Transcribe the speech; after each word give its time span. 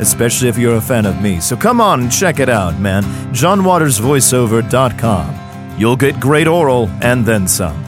especially 0.00 0.48
if 0.48 0.58
you're 0.58 0.76
a 0.76 0.80
fan 0.80 1.06
of 1.06 1.20
me. 1.20 1.40
So 1.40 1.56
come 1.56 1.80
on 1.80 2.02
and 2.02 2.12
check 2.12 2.38
it 2.40 2.48
out, 2.48 2.78
man. 2.78 3.02
JohnWatersVoiceover.com. 3.32 5.38
You'll 5.78 5.96
get 5.96 6.20
great 6.20 6.46
oral 6.46 6.90
and 7.00 7.24
then 7.24 7.48
some. 7.48 7.81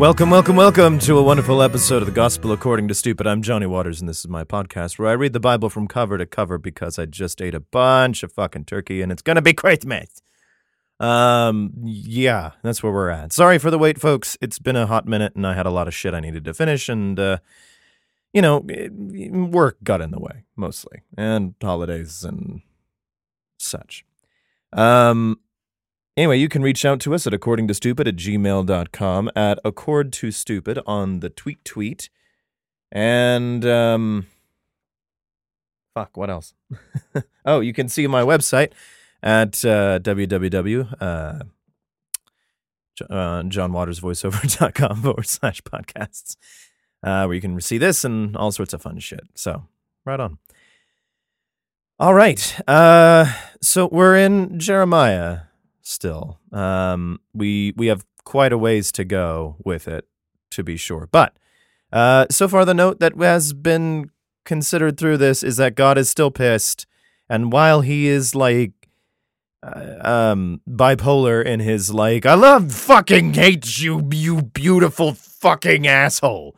Welcome, 0.00 0.30
welcome, 0.30 0.56
welcome 0.56 0.98
to 1.00 1.18
a 1.18 1.22
wonderful 1.22 1.60
episode 1.60 2.00
of 2.00 2.06
the 2.06 2.12
Gospel 2.12 2.52
According 2.52 2.88
to 2.88 2.94
Stupid. 2.94 3.26
I'm 3.26 3.42
Johnny 3.42 3.66
Waters, 3.66 4.00
and 4.00 4.08
this 4.08 4.20
is 4.20 4.28
my 4.28 4.44
podcast 4.44 4.98
where 4.98 5.08
I 5.08 5.12
read 5.12 5.34
the 5.34 5.40
Bible 5.40 5.68
from 5.68 5.86
cover 5.86 6.16
to 6.16 6.24
cover 6.24 6.56
because 6.56 6.98
I 6.98 7.04
just 7.04 7.42
ate 7.42 7.54
a 7.54 7.60
bunch 7.60 8.22
of 8.22 8.32
fucking 8.32 8.64
turkey 8.64 9.02
and 9.02 9.12
it's 9.12 9.20
gonna 9.20 9.42
be 9.42 9.52
Christmas. 9.52 10.22
Um, 11.00 11.74
yeah, 11.82 12.52
that's 12.62 12.82
where 12.82 12.90
we're 12.90 13.10
at. 13.10 13.34
Sorry 13.34 13.58
for 13.58 13.70
the 13.70 13.76
wait, 13.76 14.00
folks. 14.00 14.38
It's 14.40 14.58
been 14.58 14.74
a 14.74 14.86
hot 14.86 15.06
minute, 15.06 15.36
and 15.36 15.46
I 15.46 15.52
had 15.52 15.66
a 15.66 15.70
lot 15.70 15.86
of 15.86 15.92
shit 15.92 16.14
I 16.14 16.20
needed 16.20 16.46
to 16.46 16.54
finish, 16.54 16.88
and 16.88 17.20
uh, 17.20 17.38
you 18.32 18.40
know, 18.40 18.64
it, 18.68 18.94
work 18.94 19.76
got 19.84 20.00
in 20.00 20.12
the 20.12 20.18
way 20.18 20.44
mostly, 20.56 21.02
and 21.14 21.54
holidays 21.60 22.24
and 22.24 22.62
such. 23.58 24.06
Um, 24.72 25.40
Anyway, 26.20 26.36
you 26.36 26.50
can 26.50 26.60
reach 26.60 26.84
out 26.84 27.00
to 27.00 27.14
us 27.14 27.26
at 27.26 27.32
according 27.32 27.66
to 27.66 27.72
stupid 27.72 28.06
at 28.06 28.14
gmail.com, 28.14 29.30
at 29.34 29.58
accord 29.64 30.12
to 30.12 30.30
stupid 30.30 30.78
on 30.86 31.20
the 31.20 31.30
tweet 31.30 31.64
tweet. 31.64 32.10
And, 32.92 33.64
um, 33.64 34.26
fuck, 35.94 36.18
what 36.18 36.28
else? 36.28 36.52
oh, 37.46 37.60
you 37.60 37.72
can 37.72 37.88
see 37.88 38.06
my 38.06 38.20
website 38.20 38.72
at 39.22 39.64
uh, 39.64 39.98
www. 40.00 40.94
Uh, 41.00 41.44
uh, 43.08 43.42
johnwatersvoiceover.com 43.44 44.96
forward 45.02 45.26
slash 45.26 45.62
podcasts, 45.62 46.36
uh, 47.02 47.24
where 47.24 47.34
you 47.34 47.40
can 47.40 47.58
see 47.62 47.78
this 47.78 48.04
and 48.04 48.36
all 48.36 48.52
sorts 48.52 48.74
of 48.74 48.82
fun 48.82 48.98
shit. 48.98 49.26
So, 49.34 49.62
right 50.04 50.20
on. 50.20 50.36
All 51.98 52.12
right. 52.12 52.60
Uh, 52.68 53.32
so 53.62 53.88
we're 53.90 54.16
in 54.16 54.58
Jeremiah 54.58 55.44
still. 55.82 56.38
Um, 56.52 57.20
we 57.34 57.72
we 57.76 57.86
have 57.88 58.04
quite 58.24 58.52
a 58.52 58.58
ways 58.58 58.92
to 58.92 59.04
go 59.04 59.56
with 59.64 59.88
it, 59.88 60.06
to 60.52 60.62
be 60.62 60.76
sure. 60.76 61.08
But 61.10 61.36
uh, 61.92 62.26
so 62.30 62.48
far, 62.48 62.64
the 62.64 62.74
note 62.74 63.00
that 63.00 63.16
has 63.16 63.52
been 63.52 64.10
considered 64.44 64.96
through 64.96 65.18
this 65.18 65.42
is 65.42 65.56
that 65.58 65.74
God 65.74 65.98
is 65.98 66.08
still 66.10 66.30
pissed, 66.30 66.86
and 67.28 67.52
while 67.52 67.80
he 67.80 68.06
is 68.06 68.34
like 68.34 68.72
uh, 69.62 69.96
um 70.02 70.60
bipolar 70.68 71.44
in 71.44 71.60
his 71.60 71.92
like 71.92 72.24
I 72.24 72.34
love 72.34 72.72
fucking 72.72 73.34
hate 73.34 73.78
you 73.78 74.08
you 74.10 74.40
beautiful 74.40 75.12
fucking 75.12 75.86
asshole 75.86 76.56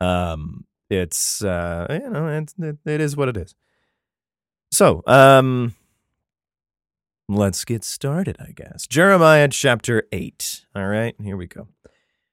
um 0.00 0.64
it's 0.88 1.42
uh 1.42 1.86
you 1.90 2.10
know 2.10 2.28
it, 2.28 2.54
it, 2.60 2.78
it 2.86 3.00
is 3.00 3.16
what 3.16 3.28
it 3.28 3.36
is 3.36 3.56
so 4.70 5.02
um 5.08 5.74
Let's 7.30 7.66
get 7.66 7.84
started, 7.84 8.38
I 8.40 8.52
guess. 8.52 8.86
Jeremiah 8.86 9.48
chapter 9.48 10.04
8. 10.12 10.64
All 10.74 10.86
right, 10.86 11.14
here 11.22 11.36
we 11.36 11.46
go. 11.46 11.68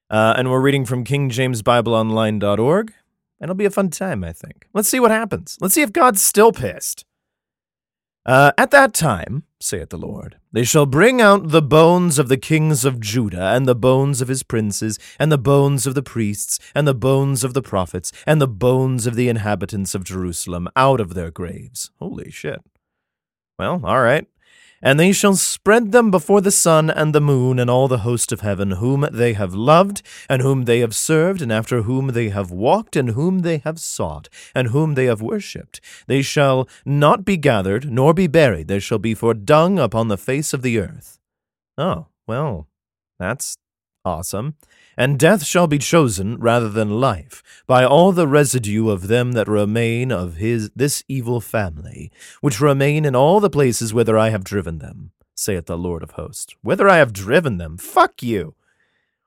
Uh, 0.09 0.35
and 0.37 0.49
we're 0.49 0.61
reading 0.61 0.85
from 0.85 1.03
KingJamesBibleOnline.org. 1.03 2.93
And 3.41 3.49
it'll 3.49 3.55
be 3.55 3.65
a 3.65 3.71
fun 3.71 3.89
time, 3.89 4.23
I 4.23 4.31
think. 4.31 4.69
Let's 4.73 4.87
see 4.87 5.01
what 5.01 5.11
happens. 5.11 5.57
Let's 5.59 5.73
see 5.73 5.81
if 5.81 5.91
God's 5.91 6.21
still 6.21 6.53
pissed. 6.53 7.03
Uh, 8.25 8.53
at 8.57 8.71
that 8.71 8.93
time, 8.93 9.43
saith 9.59 9.89
the 9.89 9.97
Lord, 9.97 10.37
they 10.53 10.63
shall 10.63 10.85
bring 10.85 11.21
out 11.21 11.49
the 11.49 11.61
bones 11.61 12.17
of 12.17 12.29
the 12.29 12.37
kings 12.37 12.85
of 12.85 13.01
Judah, 13.01 13.53
and 13.53 13.67
the 13.67 13.75
bones 13.75 14.21
of 14.21 14.29
his 14.29 14.43
princes, 14.43 14.97
and 15.19 15.29
the 15.29 15.37
bones 15.37 15.85
of 15.85 15.93
the 15.93 16.01
priests, 16.01 16.57
and 16.73 16.87
the 16.87 16.95
bones 16.95 17.43
of 17.43 17.53
the 17.53 17.61
prophets, 17.61 18.13
and 18.25 18.41
the 18.41 18.47
bones 18.47 19.05
of 19.05 19.15
the 19.15 19.27
inhabitants 19.27 19.93
of 19.93 20.05
Jerusalem 20.05 20.69
out 20.77 21.01
of 21.01 21.13
their 21.13 21.29
graves. 21.31 21.91
Holy 21.99 22.31
shit. 22.31 22.61
Well, 23.59 23.81
all 23.83 24.01
right. 24.01 24.25
And 24.81 24.99
they 24.99 25.11
shall 25.11 25.35
spread 25.35 25.91
them 25.91 26.11
before 26.11 26.41
the 26.41 26.51
sun 26.51 26.89
and 26.89 27.13
the 27.13 27.21
moon 27.21 27.59
and 27.59 27.69
all 27.69 27.87
the 27.87 27.99
host 27.99 28.31
of 28.31 28.41
heaven, 28.41 28.71
whom 28.71 29.07
they 29.11 29.33
have 29.33 29.53
loved, 29.53 30.01
and 30.29 30.41
whom 30.41 30.65
they 30.65 30.79
have 30.79 30.93
served, 30.93 31.41
and 31.41 31.51
after 31.51 31.83
whom 31.83 32.09
they 32.09 32.29
have 32.29 32.51
walked, 32.51 32.95
and 32.95 33.09
whom 33.09 33.39
they 33.39 33.57
have 33.59 33.79
sought, 33.79 34.29
and 34.53 34.67
whom 34.69 34.95
they 34.95 35.05
have 35.05 35.21
worshipped. 35.21 35.81
They 36.07 36.21
shall 36.21 36.67
not 36.85 37.25
be 37.25 37.37
gathered, 37.37 37.91
nor 37.91 38.13
be 38.13 38.27
buried. 38.27 38.67
They 38.67 38.79
shall 38.79 38.99
be 38.99 39.13
for 39.13 39.33
dung 39.33 39.79
upon 39.79 40.07
the 40.07 40.17
face 40.17 40.53
of 40.53 40.61
the 40.61 40.77
earth. 40.79 41.19
Oh, 41.77 42.07
well, 42.27 42.67
that's 43.17 43.57
awesome 44.03 44.55
and 44.97 45.19
death 45.19 45.43
shall 45.43 45.67
be 45.67 45.77
chosen 45.77 46.37
rather 46.37 46.69
than 46.69 46.99
life 46.99 47.43
by 47.67 47.83
all 47.83 48.11
the 48.11 48.27
residue 48.27 48.89
of 48.89 49.07
them 49.07 49.33
that 49.33 49.47
remain 49.47 50.11
of 50.11 50.35
his 50.35 50.69
this 50.75 51.03
evil 51.07 51.41
family, 51.41 52.11
which 52.41 52.61
remain 52.61 53.05
in 53.05 53.15
all 53.15 53.39
the 53.39 53.49
places 53.49 53.93
whither 53.93 54.17
I 54.17 54.29
have 54.29 54.43
driven 54.43 54.79
them, 54.79 55.11
saith 55.35 55.65
the 55.65 55.77
Lord 55.77 56.03
of 56.03 56.11
hosts. 56.11 56.55
Whither 56.61 56.89
I 56.89 56.97
have 56.97 57.13
driven 57.13 57.57
them, 57.57 57.77
fuck 57.77 58.23
you. 58.23 58.55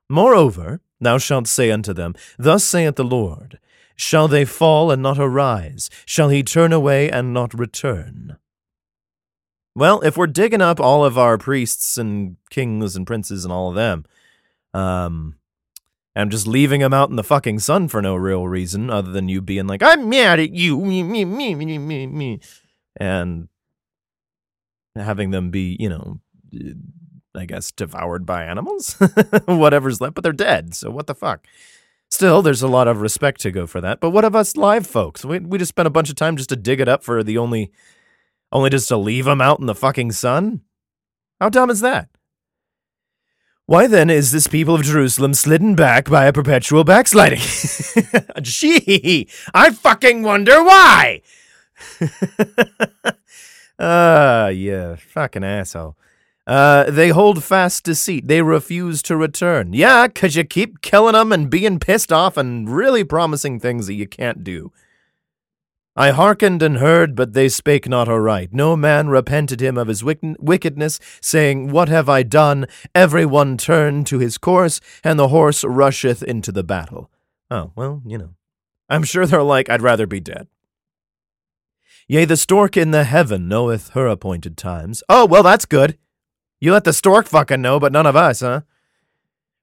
Moreover, 0.09 0.81
thou 0.99 1.17
shalt 1.17 1.47
say 1.47 1.71
unto 1.71 1.93
them, 1.93 2.15
Thus 2.37 2.63
saith 2.63 2.95
the 2.95 3.03
Lord, 3.03 3.59
Shall 3.95 4.29
they 4.29 4.45
fall 4.45 4.91
and 4.91 5.03
not 5.03 5.19
arise? 5.19 5.89
Shall 6.05 6.29
he 6.29 6.41
turn 6.41 6.71
away 6.71 7.11
and 7.11 7.33
not 7.33 7.53
return? 7.53 8.37
Well, 9.75 9.99
if 10.01 10.15
we're 10.15 10.27
digging 10.27 10.61
up 10.61 10.79
all 10.79 11.03
of 11.03 11.17
our 11.17 11.37
priests 11.37 11.97
and 11.97 12.37
kings 12.49 12.95
and 12.95 13.05
princes 13.05 13.43
and 13.43 13.51
all 13.51 13.69
of 13.69 13.75
them, 13.75 14.05
um, 14.73 15.35
and 16.15 16.31
just 16.31 16.47
leaving 16.47 16.81
them 16.81 16.93
out 16.93 17.09
in 17.09 17.15
the 17.15 17.23
fucking 17.23 17.59
sun 17.59 17.87
for 17.87 18.01
no 18.01 18.15
real 18.15 18.47
reason 18.47 18.89
other 18.89 19.11
than 19.11 19.29
you 19.29 19.41
being 19.41 19.67
like, 19.67 19.83
I'm 19.83 20.09
mad 20.09 20.39
at 20.39 20.51
you, 20.51 20.79
me, 20.81 21.03
me, 21.03 21.25
me, 21.25 21.55
me, 21.55 21.77
me, 21.77 22.07
me, 22.07 22.39
and 22.97 23.47
having 24.95 25.31
them 25.31 25.49
be, 25.49 25.77
you 25.79 25.89
know, 25.89 26.19
I 27.35 27.45
guess 27.45 27.71
devoured 27.71 28.25
by 28.25 28.43
animals, 28.43 28.93
whatever's 29.45 30.01
left, 30.01 30.15
but 30.15 30.23
they're 30.23 30.33
dead. 30.33 30.75
So 30.75 30.89
what 30.89 31.07
the 31.07 31.15
fuck? 31.15 31.45
Still, 32.09 32.41
there's 32.41 32.63
a 32.63 32.67
lot 32.67 32.87
of 32.87 33.01
respect 33.01 33.39
to 33.41 33.51
go 33.51 33.67
for 33.67 33.81
that. 33.81 33.99
But 33.99 34.09
what 34.09 34.25
of 34.25 34.35
us 34.35 34.57
live 34.57 34.87
folks? 34.87 35.23
We 35.23 35.39
we 35.39 35.59
just 35.59 35.69
spent 35.69 35.87
a 35.87 35.91
bunch 35.91 36.09
of 36.09 36.15
time 36.15 36.37
just 36.37 36.49
to 36.49 36.55
dig 36.55 36.81
it 36.81 36.87
up 36.87 37.03
for 37.03 37.23
the 37.23 37.37
only, 37.37 37.71
only 38.51 38.71
just 38.71 38.87
to 38.87 38.97
leave 38.97 39.25
them 39.25 39.41
out 39.41 39.59
in 39.59 39.67
the 39.67 39.75
fucking 39.75 40.11
sun. 40.13 40.61
How 41.39 41.49
dumb 41.49 41.69
is 41.69 41.81
that? 41.81 42.09
Why 43.69 43.85
then 43.85 44.09
is 44.09 44.31
this 44.31 44.47
people 44.47 44.73
of 44.73 44.81
Jerusalem 44.81 45.35
slidden 45.35 45.75
back 45.75 46.09
by 46.09 46.25
a 46.25 46.33
perpetual 46.33 46.83
backsliding? 46.83 47.37
Gee, 48.41 49.29
I 49.53 49.69
fucking 49.69 50.23
wonder 50.23 50.63
why. 50.63 51.21
Ah, 53.81 54.45
uh, 54.45 54.47
yeah, 54.49 54.95
fucking 54.95 55.43
asshole. 55.43 55.95
Uh, 56.45 56.89
they 56.91 57.09
hold 57.09 57.41
fast 57.43 57.85
deceit. 57.85 58.27
They 58.27 58.41
refuse 58.41 59.01
to 59.03 59.15
return. 59.15 59.71
Yeah, 59.71 60.05
'cause 60.09 60.35
you 60.35 60.43
keep 60.43 60.81
killing 60.81 61.13
them 61.13 61.31
and 61.31 61.49
being 61.49 61.79
pissed 61.79 62.11
off 62.11 62.35
and 62.35 62.67
really 62.69 63.05
promising 63.05 63.57
things 63.59 63.87
that 63.87 63.93
you 63.93 64.05
can't 64.05 64.43
do. 64.43 64.73
I 65.99 66.11
hearkened 66.11 66.63
and 66.63 66.77
heard, 66.77 67.13
but 67.13 67.33
they 67.33 67.49
spake 67.49 67.89
not 67.89 68.07
aright. 68.07 68.53
No 68.53 68.77
man 68.77 69.09
repented 69.09 69.61
him 69.61 69.77
of 69.77 69.89
his 69.89 70.01
wickedness, 70.01 70.97
saying, 71.21 71.71
What 71.71 71.89
have 71.89 72.07
I 72.07 72.23
done? 72.23 72.67
Every 72.95 73.25
one 73.25 73.57
turned 73.57 74.07
to 74.07 74.19
his 74.19 74.37
course, 74.37 74.79
and 75.03 75.19
the 75.19 75.27
horse 75.27 75.61
rusheth 75.65 76.23
into 76.23 76.53
the 76.53 76.63
battle. 76.63 77.11
Oh, 77.51 77.73
well, 77.75 78.01
you 78.05 78.17
know. 78.17 78.29
I'm 78.89 79.03
sure 79.03 79.25
they're 79.25 79.43
like, 79.43 79.69
I'd 79.69 79.81
rather 79.81 80.07
be 80.07 80.21
dead. 80.21 80.47
Yea, 82.07 82.23
the 82.23 82.37
stork 82.37 82.77
in 82.77 82.91
the 82.91 83.03
heaven 83.03 83.49
knoweth 83.49 83.89
her 83.89 84.07
appointed 84.07 84.55
times. 84.55 85.03
Oh, 85.09 85.25
well, 85.25 85.43
that's 85.43 85.65
good. 85.65 85.97
You 86.61 86.71
let 86.71 86.85
the 86.85 86.93
stork 86.93 87.27
fucking 87.27 87.61
know, 87.61 87.77
but 87.77 87.91
none 87.91 88.05
of 88.05 88.15
us, 88.15 88.39
huh? 88.39 88.61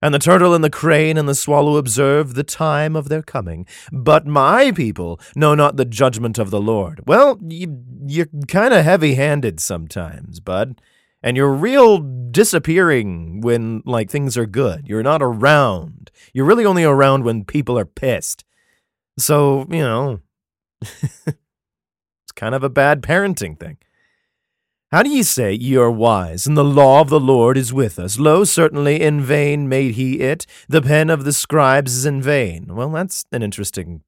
And 0.03 0.13
the 0.13 0.19
turtle 0.19 0.55
and 0.55 0.63
the 0.63 0.71
crane 0.71 1.17
and 1.17 1.29
the 1.29 1.35
swallow 1.35 1.77
observe 1.77 2.35
the 2.35 2.45
time 2.45 2.95
of 2.95 3.09
their 3.09 3.23
coming. 3.23 3.67
But 3.91 4.27
my 4.27 4.71
people 4.73 5.19
know 5.35 5.55
not 5.55 5.77
the 5.77 5.87
judgment 5.87 6.39
of 6.39 6.51
the 6.51 6.61
Lord. 6.61 7.01
Well, 7.07 7.39
you, 7.43 7.83
you're 8.07 8.29
kind 8.47 8.75
of 8.75 8.85
heavy 8.85 9.15
handed 9.15 9.59
sometimes, 9.59 10.39
bud. 10.41 10.81
And 11.23 11.37
you're 11.37 11.53
real 11.53 11.99
disappearing 11.99 13.41
when, 13.41 13.83
like, 13.87 14.11
things 14.11 14.37
are 14.37 14.47
good. 14.47 14.87
You're 14.87 15.03
not 15.03 15.23
around. 15.23 16.11
You're 16.35 16.45
really 16.45 16.67
only 16.67 16.85
around 16.85 17.25
when 17.25 17.45
people 17.45 17.79
are 17.79 17.87
pissed. 17.87 18.45
So, 19.19 19.67
you 19.71 19.81
know, 19.81 20.21
it's 20.81 22.33
kind 22.37 22.55
of 22.55 22.63
a 22.63 22.69
bad 22.69 23.03
parenting 23.03 23.59
thing. 23.59 23.79
How 24.93 25.03
do 25.03 25.11
ye 25.11 25.25
say 25.25 25.53
ye 25.53 25.77
are 25.77 25.91
wise, 25.91 26.47
and 26.47 26.57
the 26.57 26.65
law 26.65 27.01
of 27.01 27.09
the 27.09 27.19
Lord 27.19 27.57
is 27.57 27.73
with 27.73 27.99
us? 27.99 28.21
Lo, 28.21 28.45
certainly 28.45 29.03
in 29.03 29.21
vain 29.21 29.69
made 29.69 29.95
he 29.97 30.21
it. 30.21 30.47
The 30.69 30.81
pen 30.81 31.11
of 31.11 31.25
the 31.25 31.33
scribes 31.33 31.97
is 31.97 32.07
in 32.07 32.23
vain. 32.23 32.75
Well, 32.75 32.91
that's 32.91 33.25
an 33.33 33.43
interesting 33.43 34.03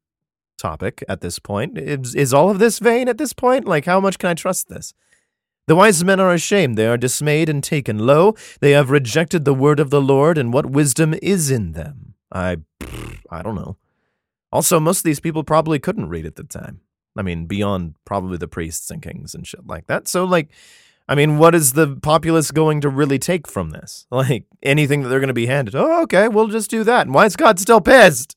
topic 0.56 1.02
at 1.08 1.20
this 1.20 1.40
point. 1.40 1.76
Is, 1.76 2.14
is 2.14 2.32
all 2.32 2.48
of 2.48 2.60
this 2.60 2.78
vain 2.78 3.08
at 3.08 3.18
this 3.18 3.32
point? 3.32 3.64
Like, 3.64 3.86
how 3.86 3.98
much 3.98 4.18
can 4.18 4.30
I 4.30 4.34
trust 4.34 4.68
this? 4.68 4.94
The 5.66 5.76
wise 5.76 6.02
men 6.04 6.20
are 6.20 6.32
ashamed, 6.32 6.78
they 6.78 6.86
are 6.86 6.96
dismayed 6.96 7.48
and 7.48 7.62
taken. 7.62 7.98
Lo, 7.98 8.34
they 8.60 8.70
have 8.70 8.88
rejected 8.88 9.44
the 9.44 9.54
word 9.54 9.80
of 9.80 9.90
the 9.90 10.00
Lord, 10.00 10.38
and 10.38 10.52
what 10.52 10.70
wisdom 10.70 11.14
is 11.20 11.50
in 11.50 11.72
them? 11.72 12.14
I, 12.32 12.58
I 13.30 13.42
don't 13.42 13.56
know. 13.56 13.76
Also, 14.52 14.78
most 14.80 14.98
of 14.98 15.04
these 15.04 15.20
people 15.20 15.42
probably 15.42 15.78
couldn't 15.78 16.08
read 16.08 16.24
at 16.24 16.36
the 16.36 16.44
time. 16.44 16.80
I 17.18 17.22
mean, 17.22 17.46
beyond 17.46 17.96
probably 18.04 18.38
the 18.38 18.46
priests 18.46 18.92
and 18.92 19.02
kings 19.02 19.34
and 19.34 19.44
shit 19.44 19.66
like 19.66 19.88
that. 19.88 20.06
So, 20.06 20.24
like, 20.24 20.50
I 21.08 21.16
mean, 21.16 21.38
what 21.38 21.54
is 21.54 21.72
the 21.72 21.96
populace 21.96 22.52
going 22.52 22.80
to 22.82 22.88
really 22.88 23.18
take 23.18 23.48
from 23.48 23.70
this? 23.70 24.06
Like, 24.12 24.44
anything 24.62 25.02
that 25.02 25.08
they're 25.08 25.18
going 25.18 25.28
to 25.28 25.34
be 25.34 25.46
handed? 25.46 25.74
Oh, 25.74 26.02
okay, 26.02 26.28
we'll 26.28 26.46
just 26.46 26.70
do 26.70 26.84
that. 26.84 27.06
And 27.06 27.14
why 27.14 27.26
is 27.26 27.34
God 27.34 27.58
still 27.58 27.80
pissed? 27.80 28.36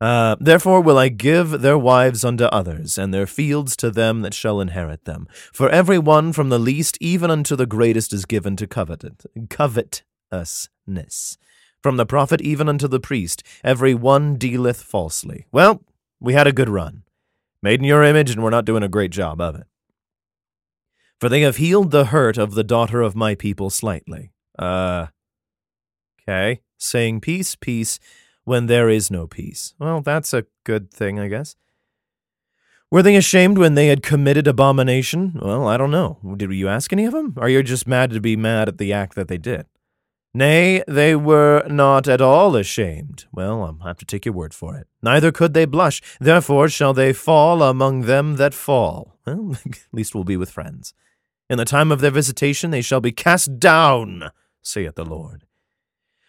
Uh, 0.00 0.36
Therefore 0.40 0.80
will 0.80 0.98
I 0.98 1.08
give 1.08 1.60
their 1.60 1.78
wives 1.78 2.24
unto 2.24 2.44
others, 2.44 2.98
and 2.98 3.12
their 3.12 3.26
fields 3.26 3.76
to 3.76 3.90
them 3.90 4.22
that 4.22 4.34
shall 4.34 4.60
inherit 4.60 5.04
them. 5.04 5.28
For 5.52 5.68
every 5.68 5.98
one 5.98 6.32
from 6.32 6.48
the 6.48 6.58
least 6.58 6.96
even 7.00 7.30
unto 7.30 7.56
the 7.56 7.66
greatest 7.66 8.14
is 8.14 8.24
given 8.24 8.56
to 8.56 8.66
covetousness. 8.66 11.38
From 11.82 11.96
the 11.96 12.06
prophet 12.06 12.40
even 12.40 12.68
unto 12.68 12.88
the 12.88 13.00
priest, 13.00 13.42
every 13.62 13.94
one 13.94 14.36
dealeth 14.36 14.82
falsely. 14.82 15.46
Well, 15.52 15.82
we 16.20 16.32
had 16.32 16.46
a 16.46 16.52
good 16.52 16.70
run 16.70 17.03
made 17.64 17.80
in 17.80 17.86
your 17.86 18.04
image, 18.04 18.30
and 18.30 18.44
we're 18.44 18.50
not 18.50 18.66
doing 18.66 18.82
a 18.82 18.88
great 18.88 19.10
job 19.10 19.40
of 19.40 19.56
it. 19.56 19.66
For 21.18 21.30
they 21.30 21.40
have 21.40 21.56
healed 21.56 21.90
the 21.90 22.06
hurt 22.06 22.36
of 22.36 22.54
the 22.54 22.62
daughter 22.62 23.00
of 23.00 23.16
my 23.16 23.34
people 23.34 23.70
slightly. 23.70 24.32
Uh, 24.58 25.06
okay. 26.22 26.60
Saying 26.76 27.22
peace, 27.22 27.56
peace, 27.56 27.98
when 28.44 28.66
there 28.66 28.90
is 28.90 29.10
no 29.10 29.26
peace. 29.26 29.74
Well, 29.78 30.02
that's 30.02 30.34
a 30.34 30.44
good 30.64 30.90
thing, 30.92 31.18
I 31.18 31.28
guess. 31.28 31.56
Were 32.90 33.02
they 33.02 33.16
ashamed 33.16 33.56
when 33.56 33.74
they 33.74 33.86
had 33.86 34.02
committed 34.02 34.46
abomination? 34.46 35.38
Well, 35.40 35.66
I 35.66 35.78
don't 35.78 35.90
know. 35.90 36.18
Did 36.36 36.52
you 36.52 36.68
ask 36.68 36.92
any 36.92 37.06
of 37.06 37.14
them? 37.14 37.34
Are 37.38 37.48
you 37.48 37.62
just 37.62 37.88
mad 37.88 38.10
to 38.10 38.20
be 38.20 38.36
mad 38.36 38.68
at 38.68 38.76
the 38.76 38.92
act 38.92 39.14
that 39.14 39.28
they 39.28 39.38
did? 39.38 39.64
Nay, 40.36 40.82
they 40.88 41.14
were 41.14 41.64
not 41.68 42.08
at 42.08 42.20
all 42.20 42.56
ashamed. 42.56 43.26
Well, 43.32 43.62
I'll 43.62 43.86
have 43.86 43.98
to 43.98 44.04
take 44.04 44.24
your 44.24 44.34
word 44.34 44.52
for 44.52 44.76
it. 44.76 44.88
Neither 45.00 45.30
could 45.30 45.54
they 45.54 45.64
blush. 45.64 46.02
Therefore 46.18 46.68
shall 46.68 46.92
they 46.92 47.12
fall 47.12 47.62
among 47.62 48.02
them 48.02 48.34
that 48.34 48.52
fall. 48.52 49.16
Well, 49.24 49.56
at 49.64 49.78
least 49.92 50.12
we'll 50.12 50.24
be 50.24 50.36
with 50.36 50.50
friends. 50.50 50.92
In 51.48 51.58
the 51.58 51.64
time 51.64 51.92
of 51.92 52.00
their 52.00 52.10
visitation 52.10 52.72
they 52.72 52.82
shall 52.82 53.00
be 53.00 53.12
cast 53.12 53.60
down, 53.60 54.30
saith 54.60 54.96
the 54.96 55.04
Lord. 55.04 55.44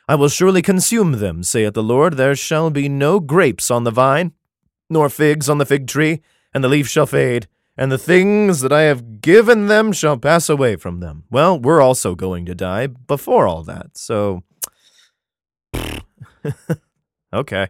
I 0.07 0.13
will 0.13 0.29
surely 0.29 0.61
consume 0.61 1.13
them, 1.13 1.41
saith 1.41 1.73
the 1.73 1.81
Lord. 1.81 2.15
There 2.15 2.35
shall 2.35 2.69
be 2.69 2.87
no 2.87 3.19
grapes 3.19 3.71
on 3.71 3.85
the 3.85 3.91
vine, 3.91 4.33
nor 4.87 5.09
figs 5.09 5.49
on 5.49 5.57
the 5.57 5.65
fig 5.65 5.87
tree, 5.87 6.21
and 6.53 6.63
the 6.63 6.69
leaf 6.69 6.87
shall 6.87 7.07
fade, 7.07 7.47
and 7.77 7.91
the 7.91 7.97
things 7.97 8.61
that 8.61 8.71
I 8.71 8.83
have 8.83 9.21
given 9.21 9.67
them 9.67 9.91
shall 9.91 10.17
pass 10.17 10.49
away 10.49 10.75
from 10.75 10.99
them. 10.99 11.23
Well, 11.29 11.59
we're 11.59 11.81
also 11.81 12.15
going 12.15 12.45
to 12.45 12.55
die 12.55 12.87
before 12.87 13.47
all 13.47 13.63
that, 13.63 13.97
so. 13.97 14.43
okay. 17.33 17.67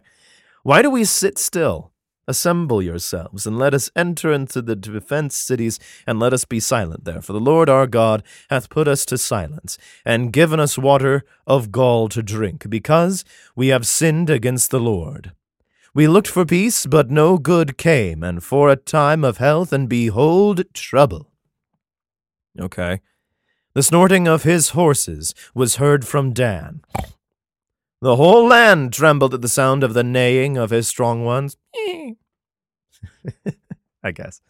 Why 0.62 0.82
do 0.82 0.90
we 0.90 1.04
sit 1.04 1.38
still? 1.38 1.92
Assemble 2.28 2.82
yourselves, 2.82 3.46
and 3.46 3.56
let 3.56 3.72
us 3.72 3.88
enter 3.94 4.32
into 4.32 4.60
the 4.60 4.74
defence 4.74 5.36
cities, 5.36 5.78
and 6.08 6.18
let 6.18 6.32
us 6.32 6.44
be 6.44 6.58
silent 6.58 7.04
there. 7.04 7.20
For 7.20 7.32
the 7.32 7.38
Lord 7.38 7.68
our 7.68 7.86
God 7.86 8.24
hath 8.50 8.68
put 8.68 8.88
us 8.88 9.04
to 9.06 9.18
silence, 9.18 9.78
and 10.04 10.32
given 10.32 10.58
us 10.58 10.76
water 10.76 11.24
of 11.46 11.70
gall 11.70 12.08
to 12.08 12.24
drink, 12.24 12.68
because 12.68 13.24
we 13.54 13.68
have 13.68 13.86
sinned 13.86 14.28
against 14.28 14.72
the 14.72 14.80
Lord. 14.80 15.32
We 15.96 16.06
looked 16.08 16.28
for 16.28 16.44
peace, 16.44 16.84
but 16.84 17.10
no 17.10 17.38
good 17.38 17.78
came, 17.78 18.22
and 18.22 18.44
for 18.44 18.68
a 18.68 18.76
time 18.76 19.24
of 19.24 19.38
health, 19.38 19.72
and 19.72 19.88
behold, 19.88 20.62
trouble. 20.74 21.32
Okay. 22.60 23.00
The 23.72 23.82
snorting 23.82 24.28
of 24.28 24.42
his 24.42 24.70
horses 24.70 25.34
was 25.54 25.76
heard 25.76 26.06
from 26.06 26.34
Dan. 26.34 26.82
The 28.02 28.16
whole 28.16 28.46
land 28.46 28.92
trembled 28.92 29.32
at 29.32 29.40
the 29.40 29.48
sound 29.48 29.82
of 29.82 29.94
the 29.94 30.04
neighing 30.04 30.58
of 30.58 30.68
his 30.68 30.86
strong 30.86 31.24
ones. 31.24 31.56
I 34.04 34.10
guess. 34.12 34.42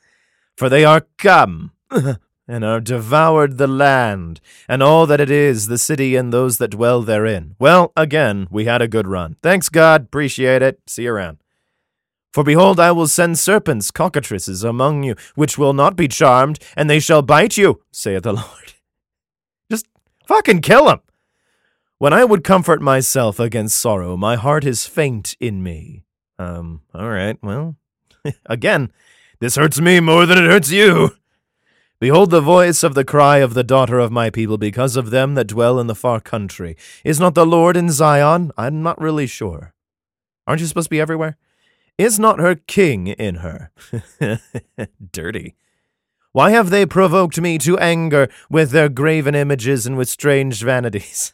For 0.57 0.69
they 0.69 0.85
are 0.85 1.07
come, 1.17 1.71
and 2.49 2.65
are 2.65 2.81
devoured 2.81 3.59
the 3.59 3.67
land, 3.67 4.41
and 4.69 4.83
all 4.83 5.07
that 5.07 5.21
it 5.21 5.31
is, 5.31 5.67
the 5.67 5.79
city 5.79 6.15
and 6.17 6.33
those 6.33 6.59
that 6.59 6.71
dwell 6.71 7.03
therein. 7.03 7.57
Well, 7.59 7.93
again, 7.97 8.47
we 8.51 8.67
had 8.67 8.83
a 8.83 8.89
good 8.89 9.07
run. 9.09 9.37
Thanks, 9.43 9.69
God. 9.69 10.03
Appreciate 10.03 10.63
it. 10.63 10.81
See 10.87 11.03
you 11.05 11.13
around. 11.13 11.39
For 12.33 12.45
behold, 12.45 12.79
I 12.79 12.93
will 12.93 13.09
send 13.09 13.39
serpents, 13.39 13.91
cockatrices 13.91 14.63
among 14.63 15.05
you, 15.05 15.17
which 15.35 15.57
will 15.57 15.73
not 15.73 15.97
be 15.97 16.07
charmed, 16.07 16.59
and 16.77 16.89
they 16.89 17.01
shall 17.01 17.23
bite 17.23 17.57
you, 17.57 17.81
saith 17.91 18.25
the 18.25 18.33
Lord. 18.35 18.75
Just 19.71 19.87
fucking 20.27 20.61
kill 20.61 20.87
them. 20.87 21.01
When 21.99 22.13
I 22.13 22.25
would 22.25 22.45
comfort 22.45 22.83
myself 22.83 23.41
against 23.41 23.81
sorrow, 23.81 24.19
my 24.19 24.37
heart 24.37 24.67
is 24.67 24.85
faint 24.87 25.35
in 25.41 25.63
me. 25.63 26.05
Um, 26.39 26.83
all 26.95 27.09
right, 27.09 27.39
well, 27.43 27.77
again, 28.47 28.93
this 29.41 29.57
hurts 29.57 29.81
me 29.81 30.01
more 30.01 30.27
than 30.27 30.37
it 30.37 30.45
hurts 30.45 30.71
you. 30.71 31.13
Behold 31.99 32.31
the 32.31 32.43
voice 32.43 32.83
of 32.83 32.95
the 32.95 33.05
cry 33.05 33.39
of 33.39 33.55
the 33.55 33.65
daughter 33.65 33.99
of 33.99 34.13
my 34.13 34.29
people 34.29 34.59
because 34.59 34.97
of 34.97 35.11
them 35.11 35.35
that 35.35 35.47
dwell 35.47 35.81
in 35.81 35.87
the 35.87 35.95
far 35.95 36.21
country. 36.21 36.77
Is 37.05 37.19
not 37.19 37.35
the 37.35 37.47
Lord 37.47 37.77
in 37.77 37.91
Zion? 37.91 38.53
I'm 38.59 38.83
not 38.83 39.01
really 39.01 39.27
sure. 39.27 39.73
Aren't 40.47 40.61
you 40.61 40.67
supposed 40.67 40.87
to 40.87 40.91
be 40.91 41.01
everywhere? 41.01 41.37
Is 41.97 42.19
not 42.19 42.39
her 42.39 42.55
king 42.55 43.07
in 43.07 43.37
her? 43.37 43.71
Dirty. 45.13 45.55
Why 46.33 46.51
have 46.51 46.69
they 46.69 46.85
provoked 46.85 47.41
me 47.41 47.57
to 47.59 47.79
anger 47.79 48.29
with 48.51 48.73
their 48.73 48.91
graven 48.91 49.35
images 49.35 49.87
and 49.87 49.97
with 49.97 50.11
strange 50.11 50.63
vanities? 50.63 51.33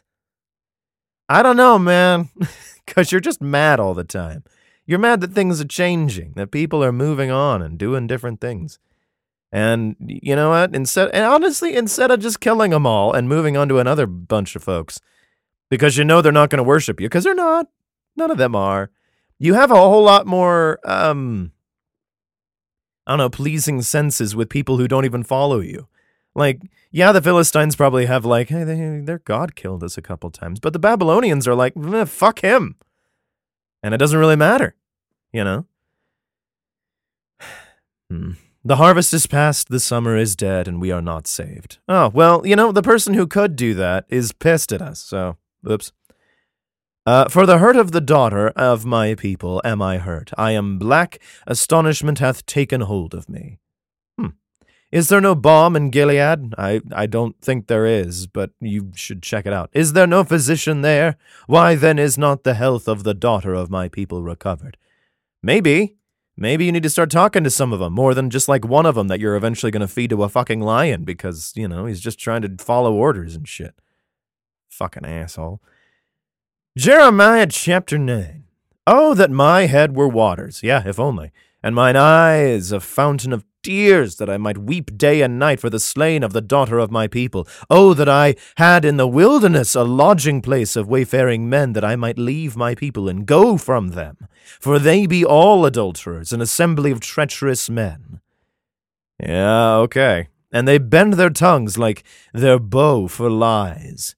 I 1.27 1.43
don't 1.43 1.57
know, 1.57 1.77
man, 1.77 2.29
because 2.85 3.11
you're 3.11 3.19
just 3.19 3.41
mad 3.41 3.81
all 3.81 3.93
the 3.93 4.05
time. 4.05 4.45
You're 4.85 4.99
mad 4.99 5.19
that 5.19 5.33
things 5.33 5.59
are 5.59 5.65
changing, 5.65 6.33
that 6.35 6.51
people 6.51 6.81
are 6.81 6.93
moving 6.93 7.31
on 7.31 7.61
and 7.61 7.77
doing 7.77 8.07
different 8.07 8.39
things. 8.39 8.79
And 9.53 9.95
you 9.99 10.35
know 10.35 10.49
what? 10.49 10.75
Instead, 10.75 11.11
and 11.13 11.23
honestly, 11.23 11.75
instead 11.75 12.09
of 12.09 12.19
just 12.19 12.39
killing 12.39 12.71
them 12.71 12.87
all 12.87 13.13
and 13.13 13.29
moving 13.29 13.55
on 13.55 13.69
to 13.69 13.77
another 13.77 14.07
bunch 14.07 14.55
of 14.55 14.63
folks, 14.63 14.99
because 15.69 15.95
you 15.95 16.03
know 16.03 16.21
they're 16.21 16.31
not 16.31 16.49
going 16.49 16.57
to 16.57 16.63
worship 16.63 16.99
you, 16.99 17.07
because 17.07 17.23
they're 17.23 17.35
not. 17.35 17.67
None 18.15 18.31
of 18.31 18.37
them 18.37 18.55
are. 18.55 18.89
You 19.37 19.53
have 19.53 19.69
a 19.71 19.75
whole 19.75 20.03
lot 20.03 20.25
more, 20.25 20.79
um, 20.83 21.51
I 23.05 23.11
don't 23.11 23.19
know, 23.19 23.29
pleasing 23.29 23.81
senses 23.83 24.35
with 24.35 24.49
people 24.49 24.77
who 24.77 24.87
don't 24.87 25.05
even 25.05 25.23
follow 25.23 25.59
you. 25.59 25.87
Like, 26.35 26.61
yeah, 26.91 27.11
the 27.11 27.21
Philistines 27.21 27.75
probably 27.75 28.07
have 28.07 28.25
like, 28.25 28.49
hey, 28.49 28.63
they, 28.63 29.01
their 29.03 29.19
God 29.19 29.55
killed 29.55 29.83
us 29.83 29.97
a 29.97 30.01
couple 30.01 30.31
times, 30.31 30.59
but 30.59 30.73
the 30.73 30.79
Babylonians 30.79 31.47
are 31.47 31.55
like, 31.55 31.73
fuck 32.07 32.39
him 32.39 32.75
and 33.83 33.93
it 33.93 33.97
doesn't 33.97 34.17
really 34.17 34.37
matter, 34.37 34.75
you 35.31 35.43
know? 35.43 35.65
Hmm. 38.09 38.31
The 38.65 38.77
harvest 38.77 39.13
is 39.13 39.27
past, 39.27 39.67
the 39.67 39.79
summer 39.79 40.15
is 40.15 40.37
dead, 40.37 40.69
and 40.69 40.79
we 40.79 40.89
are 40.89 41.01
not 41.01 41.27
saved. 41.27 41.79
Oh, 41.89 42.09
well, 42.13 42.47
you 42.47 42.55
know, 42.55 42.71
the 42.71 42.81
person 42.81 43.13
who 43.13 43.27
could 43.27 43.57
do 43.57 43.73
that 43.73 44.05
is 44.07 44.31
pissed 44.31 44.71
at 44.71 44.81
us, 44.81 45.01
so, 45.01 45.35
oops. 45.69 45.91
Uh, 47.05 47.27
for 47.27 47.45
the 47.45 47.57
hurt 47.57 47.75
of 47.75 47.91
the 47.91 47.99
daughter 47.99 48.49
of 48.55 48.85
my 48.85 49.15
people 49.15 49.61
am 49.65 49.81
I 49.81 49.97
hurt. 49.97 50.31
I 50.37 50.51
am 50.51 50.79
black. 50.79 51.19
Astonishment 51.45 52.19
hath 52.19 52.45
taken 52.45 52.79
hold 52.79 53.13
of 53.13 53.27
me. 53.27 53.59
Hmm. 54.17 54.27
Is 54.93 55.09
there 55.09 55.19
no 55.19 55.35
balm 55.35 55.75
in 55.75 55.89
Gilead? 55.89 56.55
I, 56.57 56.79
I 56.93 57.05
don't 57.05 57.35
think 57.41 57.67
there 57.67 57.85
is, 57.85 58.27
but 58.27 58.51
you 58.61 58.93
should 58.95 59.21
check 59.21 59.45
it 59.45 59.51
out. 59.51 59.71
Is 59.73 59.91
there 59.91 60.07
no 60.07 60.23
physician 60.23 60.81
there? 60.81 61.17
Why 61.47 61.75
then 61.75 61.99
is 61.99 62.17
not 62.17 62.45
the 62.45 62.53
health 62.53 62.87
of 62.87 63.03
the 63.03 63.13
daughter 63.13 63.53
of 63.53 63.69
my 63.69 63.89
people 63.89 64.23
recovered? 64.23 64.77
Maybe. 65.41 65.97
Maybe 66.35 66.65
you 66.65 66.71
need 66.71 66.83
to 66.83 66.89
start 66.89 67.11
talking 67.11 67.43
to 67.43 67.49
some 67.49 67.71
of 67.71 67.79
them 67.79 67.93
more 67.93 68.13
than 68.13 68.29
just 68.29 68.47
like 68.47 68.65
one 68.65 68.85
of 68.85 68.95
them 68.95 69.07
that 69.07 69.19
you're 69.19 69.35
eventually 69.35 69.71
going 69.71 69.81
to 69.81 69.87
feed 69.87 70.09
to 70.09 70.23
a 70.23 70.29
fucking 70.29 70.61
lion 70.61 71.03
because, 71.03 71.53
you 71.55 71.67
know, 71.67 71.85
he's 71.85 71.99
just 71.99 72.19
trying 72.19 72.41
to 72.41 72.63
follow 72.63 72.93
orders 72.93 73.35
and 73.35 73.47
shit. 73.47 73.75
Fucking 74.69 75.05
asshole. 75.05 75.61
Jeremiah 76.75 77.47
chapter 77.47 77.99
9. 77.99 78.45
Oh, 78.87 79.13
that 79.13 79.29
my 79.29 79.67
head 79.67 79.95
were 79.95 80.07
waters, 80.07 80.61
yeah, 80.63 80.83
if 80.87 80.99
only, 80.99 81.31
and 81.61 81.75
mine 81.75 81.95
eyes 81.95 82.71
a 82.71 82.79
fountain 82.79 83.31
of 83.31 83.45
tears, 83.63 84.17
that 84.17 84.29
I 84.29 84.37
might 84.37 84.57
weep 84.57 84.97
day 84.97 85.21
and 85.21 85.39
night 85.39 85.59
for 85.59 85.69
the 85.69 85.79
slain 85.79 86.21
of 86.21 86.33
the 86.33 86.41
daughter 86.41 86.77
of 86.77 86.91
my 86.91 87.07
people. 87.07 87.47
Oh, 87.69 87.93
that 87.93 88.09
I 88.09 88.35
had 88.57 88.85
in 88.85 88.97
the 88.97 89.07
wilderness 89.07 89.73
a 89.75 89.83
lodging 89.83 90.41
place 90.41 90.75
of 90.75 90.87
wayfaring 90.87 91.49
men, 91.49 91.73
that 91.73 91.83
I 91.83 91.95
might 91.95 92.17
leave 92.17 92.55
my 92.55 92.75
people 92.75 93.09
and 93.09 93.25
go 93.25 93.57
from 93.57 93.89
them. 93.89 94.17
For 94.59 94.77
they 94.77 95.07
be 95.07 95.25
all 95.25 95.65
adulterers, 95.65 96.33
an 96.33 96.41
assembly 96.41 96.91
of 96.91 96.99
treacherous 96.99 97.69
men. 97.69 98.19
Yeah, 99.19 99.75
okay. 99.77 100.27
And 100.51 100.67
they 100.67 100.77
bend 100.77 101.13
their 101.13 101.29
tongues 101.29 101.77
like 101.77 102.03
their 102.33 102.59
bow 102.59 103.07
for 103.07 103.29
lies. 103.29 104.15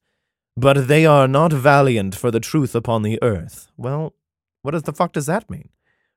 But 0.56 0.88
they 0.88 1.06
are 1.06 1.28
not 1.28 1.52
valiant 1.52 2.14
for 2.14 2.30
the 2.30 2.40
truth 2.40 2.74
upon 2.74 3.02
the 3.02 3.18
earth. 3.22 3.70
Well, 3.76 4.14
what 4.62 4.84
the 4.84 4.92
fuck 4.92 5.12
does 5.12 5.26
that 5.26 5.48
mean? 5.48 5.68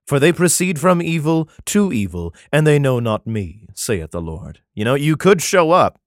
For 0.09 0.19
they 0.19 0.33
proceed 0.33 0.79
from 0.79 1.03
evil 1.03 1.47
to 1.65 1.93
evil, 1.93 2.33
and 2.51 2.65
they 2.65 2.79
know 2.79 2.99
not 2.99 3.27
me, 3.27 3.67
saith 3.75 4.09
the 4.09 4.19
Lord. 4.19 4.59
You 4.73 4.83
know, 4.83 4.95
you 4.95 5.15
could 5.15 5.39
show 5.39 5.69
up. 5.69 5.99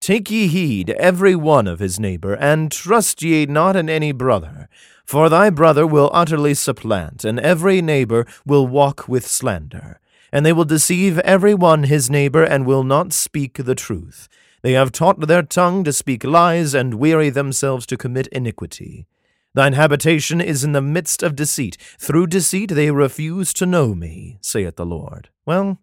Take 0.00 0.32
ye 0.32 0.48
heed 0.48 0.90
every 0.90 1.36
one 1.36 1.68
of 1.68 1.78
his 1.78 2.00
neighbor, 2.00 2.34
and 2.34 2.72
trust 2.72 3.22
ye 3.22 3.46
not 3.46 3.76
in 3.76 3.88
any 3.88 4.10
brother. 4.10 4.68
For 5.04 5.28
thy 5.28 5.48
brother 5.48 5.86
will 5.86 6.10
utterly 6.12 6.54
supplant, 6.54 7.24
and 7.24 7.38
every 7.38 7.80
neighbor 7.80 8.26
will 8.44 8.66
walk 8.66 9.06
with 9.06 9.28
slander. 9.28 10.00
And 10.32 10.44
they 10.44 10.52
will 10.52 10.64
deceive 10.64 11.20
every 11.20 11.54
one 11.54 11.84
his 11.84 12.10
neighbor, 12.10 12.42
and 12.42 12.66
will 12.66 12.82
not 12.82 13.12
speak 13.12 13.58
the 13.58 13.76
truth. 13.76 14.28
They 14.62 14.72
have 14.72 14.90
taught 14.90 15.20
their 15.28 15.44
tongue 15.44 15.84
to 15.84 15.92
speak 15.92 16.24
lies, 16.24 16.74
and 16.74 16.94
weary 16.94 17.30
themselves 17.30 17.86
to 17.86 17.96
commit 17.96 18.26
iniquity. 18.32 19.06
Thine 19.54 19.72
habitation 19.72 20.40
is 20.40 20.62
in 20.62 20.72
the 20.72 20.80
midst 20.80 21.22
of 21.22 21.34
deceit. 21.34 21.76
Through 21.98 22.28
deceit 22.28 22.70
they 22.70 22.90
refuse 22.90 23.52
to 23.54 23.66
know 23.66 23.94
me, 23.94 24.38
saith 24.40 24.76
the 24.76 24.86
Lord. 24.86 25.30
Well, 25.44 25.80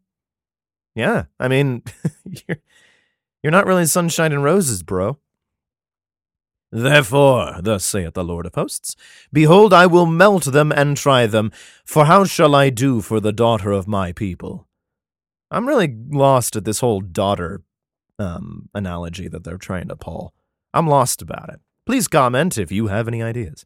yeah, 0.95 1.25
I 1.39 1.47
mean, 1.47 1.83
you're, 2.47 2.57
you're 3.43 3.51
not 3.51 3.67
really 3.67 3.85
sunshine 3.85 4.31
and 4.31 4.43
roses, 4.43 4.83
bro. 4.83 5.17
Therefore, 6.71 7.57
thus 7.61 7.85
saith 7.85 8.13
the 8.13 8.23
Lord 8.23 8.45
of 8.45 8.55
hosts, 8.55 8.95
Behold, 9.31 9.73
I 9.73 9.85
will 9.85 10.05
melt 10.05 10.45
them 10.45 10.71
and 10.71 10.97
try 10.97 11.25
them, 11.25 11.51
for 11.85 12.05
how 12.05 12.25
shall 12.25 12.55
I 12.55 12.69
do 12.69 13.01
for 13.01 13.19
the 13.19 13.31
daughter 13.31 13.71
of 13.71 13.87
my 13.87 14.11
people? 14.11 14.67
I'm 15.49 15.67
really 15.67 15.95
lost 16.09 16.55
at 16.55 16.65
this 16.65 16.81
whole 16.81 16.99
daughter 16.99 17.61
um, 18.19 18.69
analogy 18.73 19.27
that 19.29 19.43
they're 19.43 19.57
trying 19.57 19.87
to 19.87 19.95
pull. 19.95 20.33
I'm 20.73 20.87
lost 20.87 21.21
about 21.21 21.49
it. 21.49 21.61
Please 21.87 22.09
comment 22.09 22.57
if 22.57 22.69
you 22.69 22.87
have 22.87 23.07
any 23.07 23.23
ideas. 23.23 23.65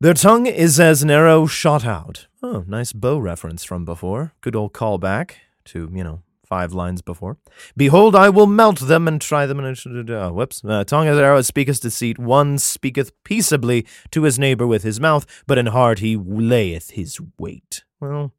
Their 0.00 0.14
tongue 0.14 0.46
is 0.46 0.78
as 0.78 1.02
an 1.02 1.10
arrow 1.10 1.46
shot 1.46 1.84
out. 1.84 2.28
Oh, 2.44 2.64
nice 2.68 2.92
bow 2.92 3.18
reference 3.18 3.64
from 3.64 3.84
before. 3.84 4.34
Good 4.40 4.54
old 4.54 4.72
callback 4.72 5.32
to, 5.64 5.90
you 5.92 6.04
know, 6.04 6.22
five 6.46 6.72
lines 6.72 7.02
before. 7.02 7.38
Behold, 7.76 8.14
I 8.14 8.28
will 8.28 8.46
melt 8.46 8.78
them 8.78 9.08
and 9.08 9.20
try 9.20 9.46
them. 9.46 9.58
And, 9.58 10.10
uh, 10.12 10.30
whoops. 10.30 10.62
Uh, 10.64 10.84
tongue 10.84 11.08
as 11.08 11.18
an 11.18 11.24
arrow 11.24 11.42
speaketh 11.42 11.80
deceit. 11.80 12.20
One 12.20 12.56
speaketh 12.56 13.10
peaceably 13.24 13.84
to 14.12 14.22
his 14.22 14.38
neighbor 14.38 14.64
with 14.64 14.84
his 14.84 15.00
mouth, 15.00 15.26
but 15.48 15.58
in 15.58 15.66
heart 15.66 15.98
he 15.98 16.16
layeth 16.16 16.90
his 16.90 17.18
weight. 17.36 17.82
Well, 17.98 18.32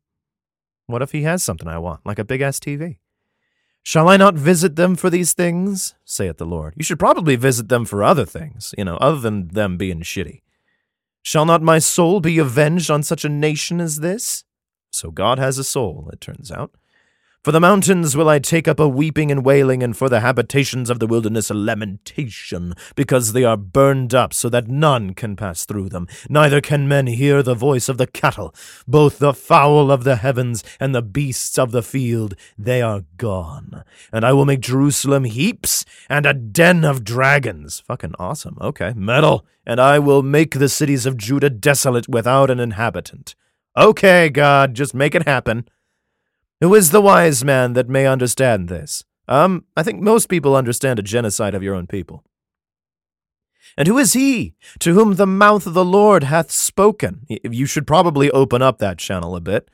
what 0.87 1.01
if 1.01 1.11
he 1.11 1.23
has 1.23 1.43
something 1.43 1.67
I 1.67 1.79
want, 1.79 2.05
like 2.05 2.17
a 2.17 2.23
big 2.23 2.39
ass 2.39 2.61
TV? 2.61 2.99
Shall 3.83 4.07
I 4.07 4.17
not 4.17 4.35
visit 4.35 4.75
them 4.75 4.95
for 4.95 5.09
these 5.09 5.33
things? 5.33 5.95
saith 6.05 6.37
the 6.37 6.45
Lord. 6.45 6.73
You 6.77 6.83
should 6.83 6.99
probably 6.99 7.35
visit 7.35 7.69
them 7.69 7.85
for 7.85 8.03
other 8.03 8.25
things, 8.25 8.75
you 8.77 8.85
know, 8.85 8.97
other 8.97 9.19
than 9.19 9.47
them 9.49 9.77
being 9.77 10.01
shitty. 10.01 10.41
Shall 11.23 11.45
not 11.45 11.61
my 11.61 11.79
soul 11.79 12.19
be 12.19 12.37
avenged 12.37 12.89
on 12.91 13.03
such 13.03 13.25
a 13.25 13.29
nation 13.29 13.79
as 13.81 13.99
this? 13.99 14.43
So 14.91 15.11
God 15.11 15.39
has 15.39 15.57
a 15.57 15.63
soul, 15.63 16.09
it 16.11 16.21
turns 16.21 16.51
out. 16.51 16.71
For 17.43 17.51
the 17.51 17.59
mountains 17.59 18.15
will 18.15 18.29
I 18.29 18.37
take 18.37 18.67
up 18.67 18.79
a 18.79 18.87
weeping 18.87 19.31
and 19.31 19.43
wailing, 19.43 19.81
and 19.81 19.97
for 19.97 20.09
the 20.09 20.19
habitations 20.19 20.91
of 20.91 20.99
the 20.99 21.07
wilderness 21.07 21.49
a 21.49 21.55
lamentation, 21.55 22.75
because 22.93 23.33
they 23.33 23.43
are 23.43 23.57
burned 23.57 24.13
up, 24.13 24.31
so 24.31 24.47
that 24.49 24.67
none 24.67 25.15
can 25.15 25.35
pass 25.35 25.65
through 25.65 25.89
them. 25.89 26.07
Neither 26.29 26.61
can 26.61 26.87
men 26.87 27.07
hear 27.07 27.41
the 27.41 27.55
voice 27.55 27.89
of 27.89 27.97
the 27.97 28.05
cattle. 28.05 28.53
Both 28.87 29.17
the 29.17 29.33
fowl 29.33 29.89
of 29.89 30.03
the 30.03 30.17
heavens 30.17 30.63
and 30.79 30.93
the 30.93 31.01
beasts 31.01 31.57
of 31.57 31.71
the 31.71 31.81
field, 31.81 32.35
they 32.59 32.79
are 32.79 33.05
gone. 33.17 33.85
And 34.13 34.23
I 34.23 34.33
will 34.33 34.45
make 34.45 34.59
Jerusalem 34.59 35.23
heaps 35.23 35.83
and 36.07 36.27
a 36.27 36.35
den 36.35 36.83
of 36.83 37.03
dragons. 37.03 37.79
Fucking 37.79 38.13
awesome. 38.19 38.59
Okay, 38.61 38.93
metal. 38.95 39.47
And 39.65 39.81
I 39.81 39.97
will 39.97 40.21
make 40.21 40.59
the 40.59 40.69
cities 40.69 41.07
of 41.07 41.17
Judah 41.17 41.49
desolate 41.49 42.07
without 42.07 42.51
an 42.51 42.59
inhabitant. 42.59 43.33
Okay, 43.75 44.29
God, 44.29 44.75
just 44.75 44.93
make 44.93 45.15
it 45.15 45.27
happen. 45.27 45.65
Who 46.61 46.75
is 46.75 46.91
the 46.91 47.01
wise 47.01 47.43
man 47.43 47.73
that 47.73 47.89
may 47.89 48.05
understand 48.05 48.69
this? 48.69 49.03
Um, 49.27 49.65
I 49.75 49.81
think 49.81 49.99
most 49.99 50.29
people 50.29 50.55
understand 50.55 50.99
a 50.99 51.03
genocide 51.03 51.55
of 51.55 51.63
your 51.63 51.73
own 51.73 51.87
people. 51.87 52.23
And 53.75 53.87
who 53.87 53.97
is 53.97 54.13
he 54.13 54.53
to 54.79 54.93
whom 54.93 55.15
the 55.15 55.25
mouth 55.25 55.65
of 55.65 55.73
the 55.73 55.85
Lord 55.85 56.23
hath 56.23 56.51
spoken? 56.51 57.25
You 57.27 57.65
should 57.65 57.87
probably 57.87 58.29
open 58.29 58.61
up 58.61 58.77
that 58.77 58.99
channel 58.99 59.35
a 59.35 59.41
bit, 59.41 59.71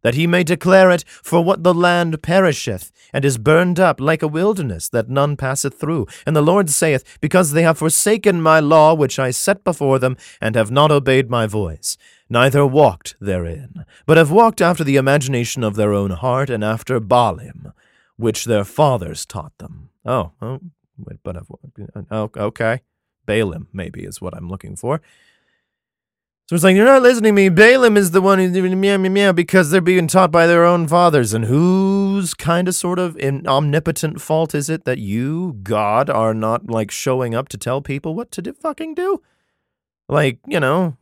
that 0.00 0.14
he 0.14 0.26
may 0.26 0.42
declare 0.42 0.90
it, 0.90 1.04
for 1.06 1.44
what 1.44 1.62
the 1.62 1.74
land 1.74 2.22
perisheth, 2.22 2.90
and 3.12 3.22
is 3.22 3.36
burned 3.36 3.78
up 3.78 4.00
like 4.00 4.22
a 4.22 4.28
wilderness, 4.28 4.88
that 4.88 5.10
none 5.10 5.36
passeth 5.36 5.78
through. 5.78 6.06
And 6.24 6.34
the 6.34 6.40
Lord 6.40 6.70
saith, 6.70 7.18
Because 7.20 7.52
they 7.52 7.64
have 7.64 7.76
forsaken 7.76 8.40
my 8.40 8.60
law 8.60 8.94
which 8.94 9.18
I 9.18 9.30
set 9.30 9.62
before 9.62 9.98
them, 9.98 10.16
and 10.40 10.54
have 10.54 10.70
not 10.70 10.90
obeyed 10.90 11.28
my 11.28 11.46
voice 11.46 11.98
neither 12.30 12.64
walked 12.64 13.16
therein, 13.20 13.84
but 14.06 14.16
have 14.16 14.30
walked 14.30 14.62
after 14.62 14.84
the 14.84 14.96
imagination 14.96 15.62
of 15.62 15.74
their 15.74 15.92
own 15.92 16.12
heart 16.12 16.48
and 16.48 16.64
after 16.64 17.00
Baalim, 17.00 17.72
which 18.16 18.44
their 18.46 18.64
fathers 18.64 19.26
taught 19.26 19.58
them. 19.58 19.90
Oh, 20.06 20.32
oh 20.40 20.60
but 21.22 21.36
I've, 21.36 21.50
uh, 21.94 22.02
oh, 22.10 22.30
okay. 22.36 22.82
Balaam, 23.26 23.68
maybe, 23.72 24.04
is 24.04 24.20
what 24.20 24.34
I'm 24.34 24.48
looking 24.48 24.76
for. 24.76 25.00
So 26.48 26.56
it's 26.56 26.64
like, 26.64 26.74
you're 26.74 26.84
not 26.84 27.02
listening 27.02 27.36
to 27.36 27.42
me. 27.42 27.48
Balaam 27.48 27.96
is 27.96 28.10
the 28.10 28.20
one 28.20 28.40
who's 28.40 28.50
meow, 28.50 28.96
meow, 28.96 29.08
meow, 29.08 29.32
because 29.32 29.70
they're 29.70 29.80
being 29.80 30.08
taught 30.08 30.32
by 30.32 30.48
their 30.48 30.64
own 30.64 30.88
fathers. 30.88 31.32
And 31.32 31.44
whose 31.44 32.34
kind 32.34 32.66
of 32.66 32.74
sort 32.74 32.98
of 32.98 33.16
omnipotent 33.20 34.20
fault 34.20 34.52
is 34.52 34.68
it 34.68 34.84
that 34.84 34.98
you, 34.98 35.58
God, 35.62 36.10
are 36.10 36.34
not 36.34 36.68
like 36.68 36.90
showing 36.90 37.36
up 37.36 37.48
to 37.50 37.56
tell 37.56 37.80
people 37.80 38.16
what 38.16 38.32
to 38.32 38.42
do, 38.42 38.52
fucking 38.52 38.96
do? 38.96 39.22
Like, 40.08 40.40
you 40.44 40.58
know, 40.58 40.96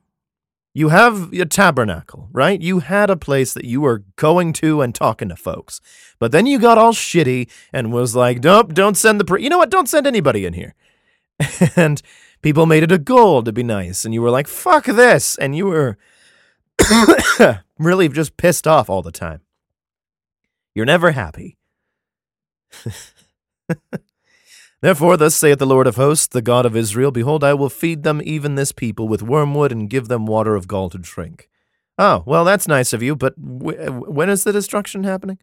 you 0.78 0.90
have 0.90 1.32
a 1.32 1.44
tabernacle, 1.44 2.28
right? 2.30 2.62
You 2.62 2.78
had 2.78 3.11
a 3.11 3.16
place 3.16 3.52
that 3.52 3.64
you 3.64 3.80
were 3.80 4.04
going 4.14 4.52
to 4.52 4.80
and 4.80 4.94
talking 4.94 5.28
to 5.28 5.35
folks. 5.35 5.80
But 6.20 6.30
then 6.30 6.47
you 6.47 6.61
got 6.61 6.78
all 6.78 6.92
shitty 6.92 7.50
and 7.73 7.92
was 7.92 8.14
like, 8.14 8.44
nope, 8.44 8.75
don't 8.75 8.97
send 8.97 9.18
the, 9.18 9.25
pre- 9.25 9.42
you 9.42 9.49
know 9.49 9.58
what? 9.58 9.70
Don't 9.70 9.88
send 9.88 10.06
anybody 10.06 10.47
in 10.47 10.52
here. 10.52 10.76
and 11.76 12.00
people 12.42 12.64
made 12.64 12.85
it 12.85 12.92
a 12.92 12.99
goal 12.99 13.42
to 13.42 13.52
be 13.52 13.64
nice. 13.64 14.04
And 14.04 14.14
you 14.14 14.23
were 14.23 14.30
like, 14.30 14.47
fuck 14.47 14.85
this. 14.85 15.37
And 15.38 15.56
you 15.56 15.66
were 15.66 15.99
really 17.80 18.08
just 18.08 18.37
pissed 18.37 18.68
off 18.68 18.88
all 18.88 19.02
the 19.02 19.11
time. 19.11 19.40
You're 20.76 20.87
never 20.87 21.11
happy. 21.11 21.56
Therefore, 24.80 25.16
thus 25.16 25.35
saith 25.35 25.58
the 25.58 25.66
Lord 25.66 25.87
of 25.88 25.97
hosts, 25.97 26.28
the 26.28 26.42
God 26.42 26.64
of 26.64 26.76
Israel 26.76 27.11
Behold, 27.11 27.42
I 27.42 27.54
will 27.54 27.68
feed 27.68 28.04
them, 28.04 28.20
even 28.25 28.54
this 28.54 28.70
people, 28.70 29.08
with 29.08 29.23
wormwood, 29.23 29.73
and 29.73 29.90
give 29.90 30.08
them 30.08 30.26
water 30.26 30.54
of 30.54 30.68
gall 30.68 30.88
to 30.90 30.99
drink. 30.99 31.49
Oh, 31.99 32.23
well, 32.26 32.44
that's 32.44 32.68
nice 32.68 32.92
of 32.92 33.02
you, 33.02 33.16
but 33.16 33.35
when 33.37 34.30
is 34.30 34.44
the 34.44 34.52
destruction 34.52 35.02
happening? 35.02 35.38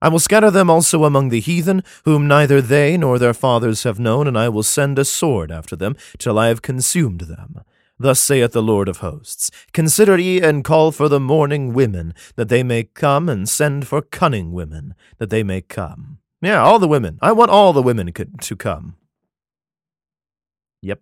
I 0.00 0.08
will 0.08 0.20
scatter 0.20 0.50
them 0.50 0.70
also 0.70 1.04
among 1.04 1.30
the 1.30 1.40
heathen, 1.40 1.82
whom 2.04 2.28
neither 2.28 2.60
they 2.60 2.96
nor 2.96 3.18
their 3.18 3.34
fathers 3.34 3.82
have 3.82 3.98
known, 3.98 4.28
and 4.28 4.38
I 4.38 4.48
will 4.48 4.62
send 4.62 4.98
a 4.98 5.04
sword 5.04 5.50
after 5.50 5.74
them, 5.74 5.96
till 6.18 6.38
I 6.38 6.48
have 6.48 6.62
consumed 6.62 7.22
them. 7.22 7.62
Thus 7.98 8.20
saith 8.20 8.52
the 8.52 8.62
Lord 8.62 8.88
of 8.88 8.98
hosts 8.98 9.50
Consider 9.72 10.18
ye 10.18 10.40
and 10.40 10.62
call 10.62 10.92
for 10.92 11.08
the 11.08 11.18
mourning 11.18 11.72
women, 11.72 12.14
that 12.36 12.48
they 12.48 12.62
may 12.62 12.84
come, 12.84 13.28
and 13.28 13.48
send 13.48 13.88
for 13.88 14.02
cunning 14.02 14.52
women, 14.52 14.94
that 15.18 15.30
they 15.30 15.42
may 15.42 15.62
come. 15.62 16.18
Yeah, 16.42 16.62
all 16.62 16.78
the 16.78 16.88
women. 16.88 17.18
I 17.22 17.32
want 17.32 17.50
all 17.50 17.72
the 17.72 17.82
women 17.82 18.12
to 18.12 18.56
come. 18.56 18.96
Yep. 20.82 21.00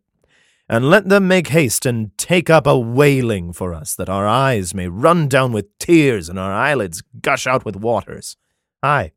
And 0.68 0.88
let 0.88 1.08
them 1.08 1.28
make 1.28 1.48
haste 1.48 1.84
and 1.84 2.16
take 2.16 2.48
up 2.48 2.66
a 2.66 2.78
wailing 2.78 3.52
for 3.52 3.74
us, 3.74 3.94
that 3.96 4.08
our 4.08 4.26
eyes 4.26 4.74
may 4.74 4.88
run 4.88 5.28
down 5.28 5.52
with 5.52 5.76
tears 5.78 6.28
and 6.28 6.38
our 6.38 6.52
eyelids 6.52 7.02
gush 7.20 7.46
out 7.46 7.64
with 7.64 7.76
waters. 7.76 8.36
Aye. 8.82 9.12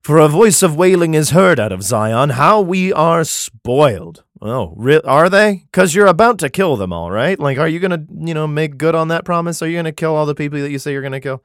For 0.00 0.18
a 0.18 0.28
voice 0.28 0.62
of 0.62 0.76
wailing 0.76 1.14
is 1.14 1.30
heard 1.30 1.58
out 1.58 1.72
of 1.72 1.82
Zion. 1.82 2.30
How 2.30 2.60
we 2.60 2.92
are 2.92 3.24
spoiled. 3.24 4.22
Oh, 4.40 4.74
re- 4.76 5.00
are 5.04 5.30
they? 5.30 5.64
Because 5.64 5.94
you're 5.94 6.06
about 6.06 6.38
to 6.40 6.50
kill 6.50 6.76
them 6.76 6.92
all, 6.92 7.10
right? 7.10 7.38
Like, 7.38 7.56
are 7.56 7.68
you 7.68 7.80
going 7.80 7.90
to, 7.90 8.04
you 8.26 8.34
know, 8.34 8.46
make 8.46 8.76
good 8.76 8.94
on 8.94 9.08
that 9.08 9.24
promise? 9.24 9.62
Are 9.62 9.66
you 9.66 9.76
going 9.76 9.86
to 9.86 9.92
kill 9.92 10.14
all 10.14 10.26
the 10.26 10.34
people 10.34 10.60
that 10.60 10.70
you 10.70 10.78
say 10.78 10.92
you're 10.92 11.00
going 11.00 11.12
to 11.12 11.20
kill? 11.20 11.42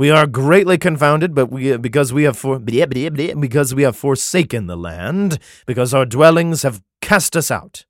We 0.00 0.10
are 0.10 0.26
greatly 0.26 0.78
confounded, 0.78 1.34
but 1.34 1.50
we 1.52 1.76
because 1.76 2.10
we 2.10 2.22
have 2.22 2.38
for 2.38 2.58
because 2.58 3.74
we 3.74 3.82
have 3.82 3.94
forsaken 3.94 4.66
the 4.66 4.74
land, 4.74 5.38
because 5.66 5.92
our 5.92 6.06
dwellings 6.06 6.62
have 6.62 6.82
cast 7.02 7.36
us 7.36 7.50
out. 7.50 7.84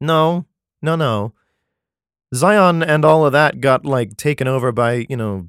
No, 0.00 0.46
no, 0.80 0.94
no. 0.94 1.32
Zion 2.32 2.80
and 2.80 3.04
all 3.04 3.26
of 3.26 3.32
that 3.32 3.60
got 3.60 3.84
like 3.84 4.16
taken 4.16 4.46
over 4.46 4.70
by 4.70 5.04
you 5.08 5.16
know 5.16 5.48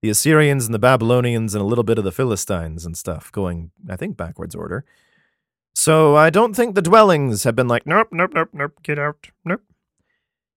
the 0.00 0.10
Assyrians 0.10 0.64
and 0.64 0.74
the 0.74 0.80
Babylonians 0.80 1.54
and 1.54 1.62
a 1.62 1.66
little 1.66 1.84
bit 1.84 1.98
of 1.98 2.02
the 2.02 2.10
Philistines 2.10 2.84
and 2.84 2.96
stuff, 2.96 3.30
going 3.30 3.70
I 3.88 3.94
think 3.94 4.16
backwards 4.16 4.56
order. 4.56 4.84
So 5.72 6.16
I 6.16 6.30
don't 6.30 6.54
think 6.54 6.74
the 6.74 6.82
dwellings 6.82 7.44
have 7.44 7.54
been 7.54 7.68
like 7.68 7.86
nope, 7.86 8.08
nope, 8.10 8.32
nope, 8.34 8.48
nope, 8.52 8.72
get 8.82 8.98
out, 8.98 9.28
nope. 9.44 9.62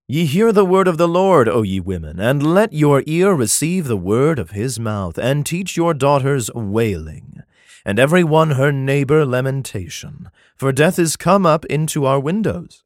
Ye 0.07 0.25
hear 0.25 0.51
the 0.51 0.65
word 0.65 0.87
of 0.87 0.99
the 0.99 1.07
Lord, 1.07 1.49
O 1.49 1.63
ye 1.63 1.79
women, 1.79 2.19
and 2.19 2.53
let 2.53 2.71
your 2.71 3.01
ear 3.07 3.33
receive 3.33 3.87
the 3.87 3.97
word 3.97 4.37
of 4.37 4.51
his 4.51 4.79
mouth, 4.79 5.17
and 5.17 5.43
teach 5.43 5.75
your 5.75 5.95
daughters 5.95 6.51
wailing, 6.53 7.41
and 7.83 7.97
every 7.97 8.23
one 8.23 8.51
her 8.51 8.71
neighbor 8.71 9.25
lamentation. 9.25 10.29
For 10.55 10.71
death 10.71 10.99
is 10.99 11.15
come 11.17 11.43
up 11.43 11.65
into 11.65 12.05
our 12.05 12.19
windows, 12.19 12.83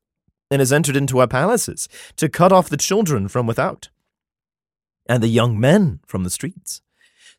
and 0.49 0.61
is 0.61 0.71
entered 0.71 0.95
into 0.95 1.19
our 1.19 1.27
palaces, 1.27 1.89
to 2.15 2.29
cut 2.29 2.53
off 2.53 2.69
the 2.69 2.77
children 2.77 3.27
from 3.27 3.45
without, 3.45 3.89
and 5.05 5.21
the 5.21 5.27
young 5.27 5.59
men 5.59 5.99
from 6.05 6.23
the 6.23 6.29
streets. 6.29 6.81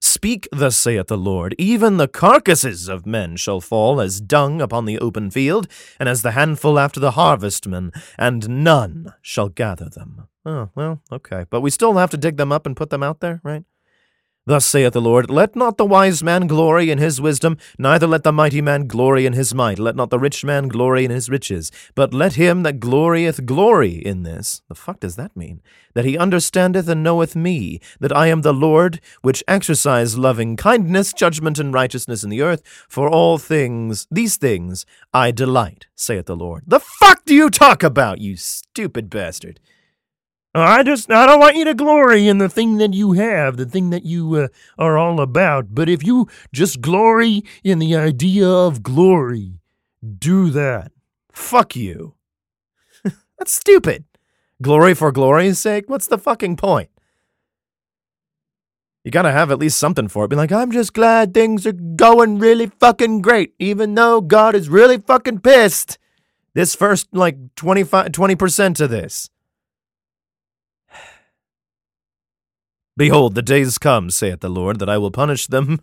Speak, 0.02 0.48
thus 0.50 0.76
saith 0.76 1.08
the 1.08 1.18
Lord, 1.18 1.54
even 1.58 1.96
the 1.96 2.08
carcasses 2.08 2.88
of 2.88 3.06
men 3.06 3.36
shall 3.36 3.60
fall 3.60 4.00
as 4.00 4.20
dung 4.20 4.60
upon 4.60 4.86
the 4.86 4.98
open 4.98 5.30
field, 5.30 5.68
and 5.98 6.08
as 6.08 6.22
the 6.22 6.32
handful 6.32 6.78
after 6.78 6.98
the 6.98 7.12
harvestman, 7.12 7.92
and 8.18 8.64
none 8.64 9.12
shall 9.20 9.48
gather 9.50 9.88
them. 9.90 10.26
Oh, 10.44 10.70
well, 10.74 11.02
okay. 11.12 11.44
But 11.50 11.60
we 11.60 11.70
still 11.70 11.94
have 11.94 12.10
to 12.10 12.16
dig 12.16 12.38
them 12.38 12.50
up 12.50 12.64
and 12.64 12.76
put 12.76 12.88
them 12.88 13.02
out 13.02 13.20
there, 13.20 13.40
right? 13.44 13.64
Thus 14.46 14.64
saith 14.64 14.94
the 14.94 15.02
Lord, 15.02 15.28
Let 15.28 15.54
not 15.54 15.76
the 15.76 15.84
wise 15.84 16.22
man 16.22 16.46
glory 16.46 16.90
in 16.90 16.96
his 16.96 17.20
wisdom, 17.20 17.58
neither 17.78 18.06
let 18.06 18.24
the 18.24 18.32
mighty 18.32 18.62
man 18.62 18.86
glory 18.86 19.26
in 19.26 19.34
his 19.34 19.54
might, 19.54 19.78
let 19.78 19.96
not 19.96 20.08
the 20.08 20.18
rich 20.18 20.46
man 20.46 20.68
glory 20.68 21.04
in 21.04 21.10
his 21.10 21.28
riches, 21.28 21.70
but 21.94 22.14
let 22.14 22.34
him 22.34 22.62
that 22.62 22.80
glorieth 22.80 23.44
glory 23.44 23.92
in 23.92 24.22
this. 24.22 24.62
The 24.68 24.74
fuck 24.74 25.00
does 25.00 25.16
that 25.16 25.36
mean? 25.36 25.60
That 25.92 26.06
he 26.06 26.16
understandeth 26.16 26.88
and 26.88 27.02
knoweth 27.02 27.36
me, 27.36 27.80
that 28.00 28.16
I 28.16 28.28
am 28.28 28.40
the 28.40 28.54
Lord, 28.54 29.00
which 29.20 29.44
exercise 29.46 30.16
loving 30.16 30.56
kindness, 30.56 31.12
judgment, 31.12 31.58
and 31.58 31.74
righteousness 31.74 32.24
in 32.24 32.30
the 32.30 32.40
earth, 32.40 32.62
for 32.88 33.10
all 33.10 33.36
things, 33.36 34.06
these 34.10 34.38
things, 34.38 34.86
I 35.12 35.32
delight, 35.32 35.86
saith 35.94 36.24
the 36.24 36.34
Lord. 36.34 36.64
The 36.66 36.80
fuck 36.80 37.26
do 37.26 37.34
you 37.34 37.50
talk 37.50 37.82
about, 37.82 38.22
you 38.22 38.36
stupid 38.36 39.10
bastard? 39.10 39.60
I 40.54 40.82
just 40.82 41.10
I 41.10 41.26
don't 41.26 41.38
want 41.38 41.56
you 41.56 41.64
to 41.66 41.74
glory 41.74 42.26
in 42.26 42.38
the 42.38 42.48
thing 42.48 42.78
that 42.78 42.92
you 42.92 43.12
have, 43.12 43.56
the 43.56 43.66
thing 43.66 43.90
that 43.90 44.04
you 44.04 44.34
uh, 44.34 44.48
are 44.78 44.98
all 44.98 45.20
about. 45.20 45.74
But 45.74 45.88
if 45.88 46.04
you 46.04 46.28
just 46.52 46.80
glory 46.80 47.44
in 47.62 47.78
the 47.78 47.94
idea 47.94 48.48
of 48.48 48.82
glory, 48.82 49.60
do 50.18 50.50
that. 50.50 50.90
Fuck 51.32 51.76
you. 51.76 52.14
That's 53.38 53.52
stupid. 53.52 54.04
Glory 54.60 54.94
for 54.94 55.12
glory's 55.12 55.58
sake? 55.58 55.88
What's 55.88 56.08
the 56.08 56.18
fucking 56.18 56.56
point? 56.56 56.90
You 59.04 59.10
gotta 59.10 59.32
have 59.32 59.50
at 59.50 59.58
least 59.58 59.78
something 59.78 60.08
for 60.08 60.24
it. 60.24 60.28
Be 60.28 60.36
like, 60.36 60.52
I'm 60.52 60.72
just 60.72 60.92
glad 60.92 61.32
things 61.32 61.66
are 61.66 61.72
going 61.72 62.38
really 62.38 62.66
fucking 62.66 63.22
great, 63.22 63.54
even 63.58 63.94
though 63.94 64.20
God 64.20 64.54
is 64.54 64.68
really 64.68 64.98
fucking 64.98 65.40
pissed. 65.40 65.96
This 66.52 66.74
first, 66.74 67.06
like, 67.12 67.38
25, 67.54 68.08
20% 68.08 68.80
of 68.80 68.90
this. 68.90 69.30
Behold, 73.00 73.34
the 73.34 73.40
days 73.40 73.78
come, 73.78 74.10
saith 74.10 74.40
the 74.40 74.50
Lord, 74.50 74.78
that 74.78 74.90
I 74.90 74.98
will 74.98 75.10
punish 75.10 75.46
them, 75.46 75.80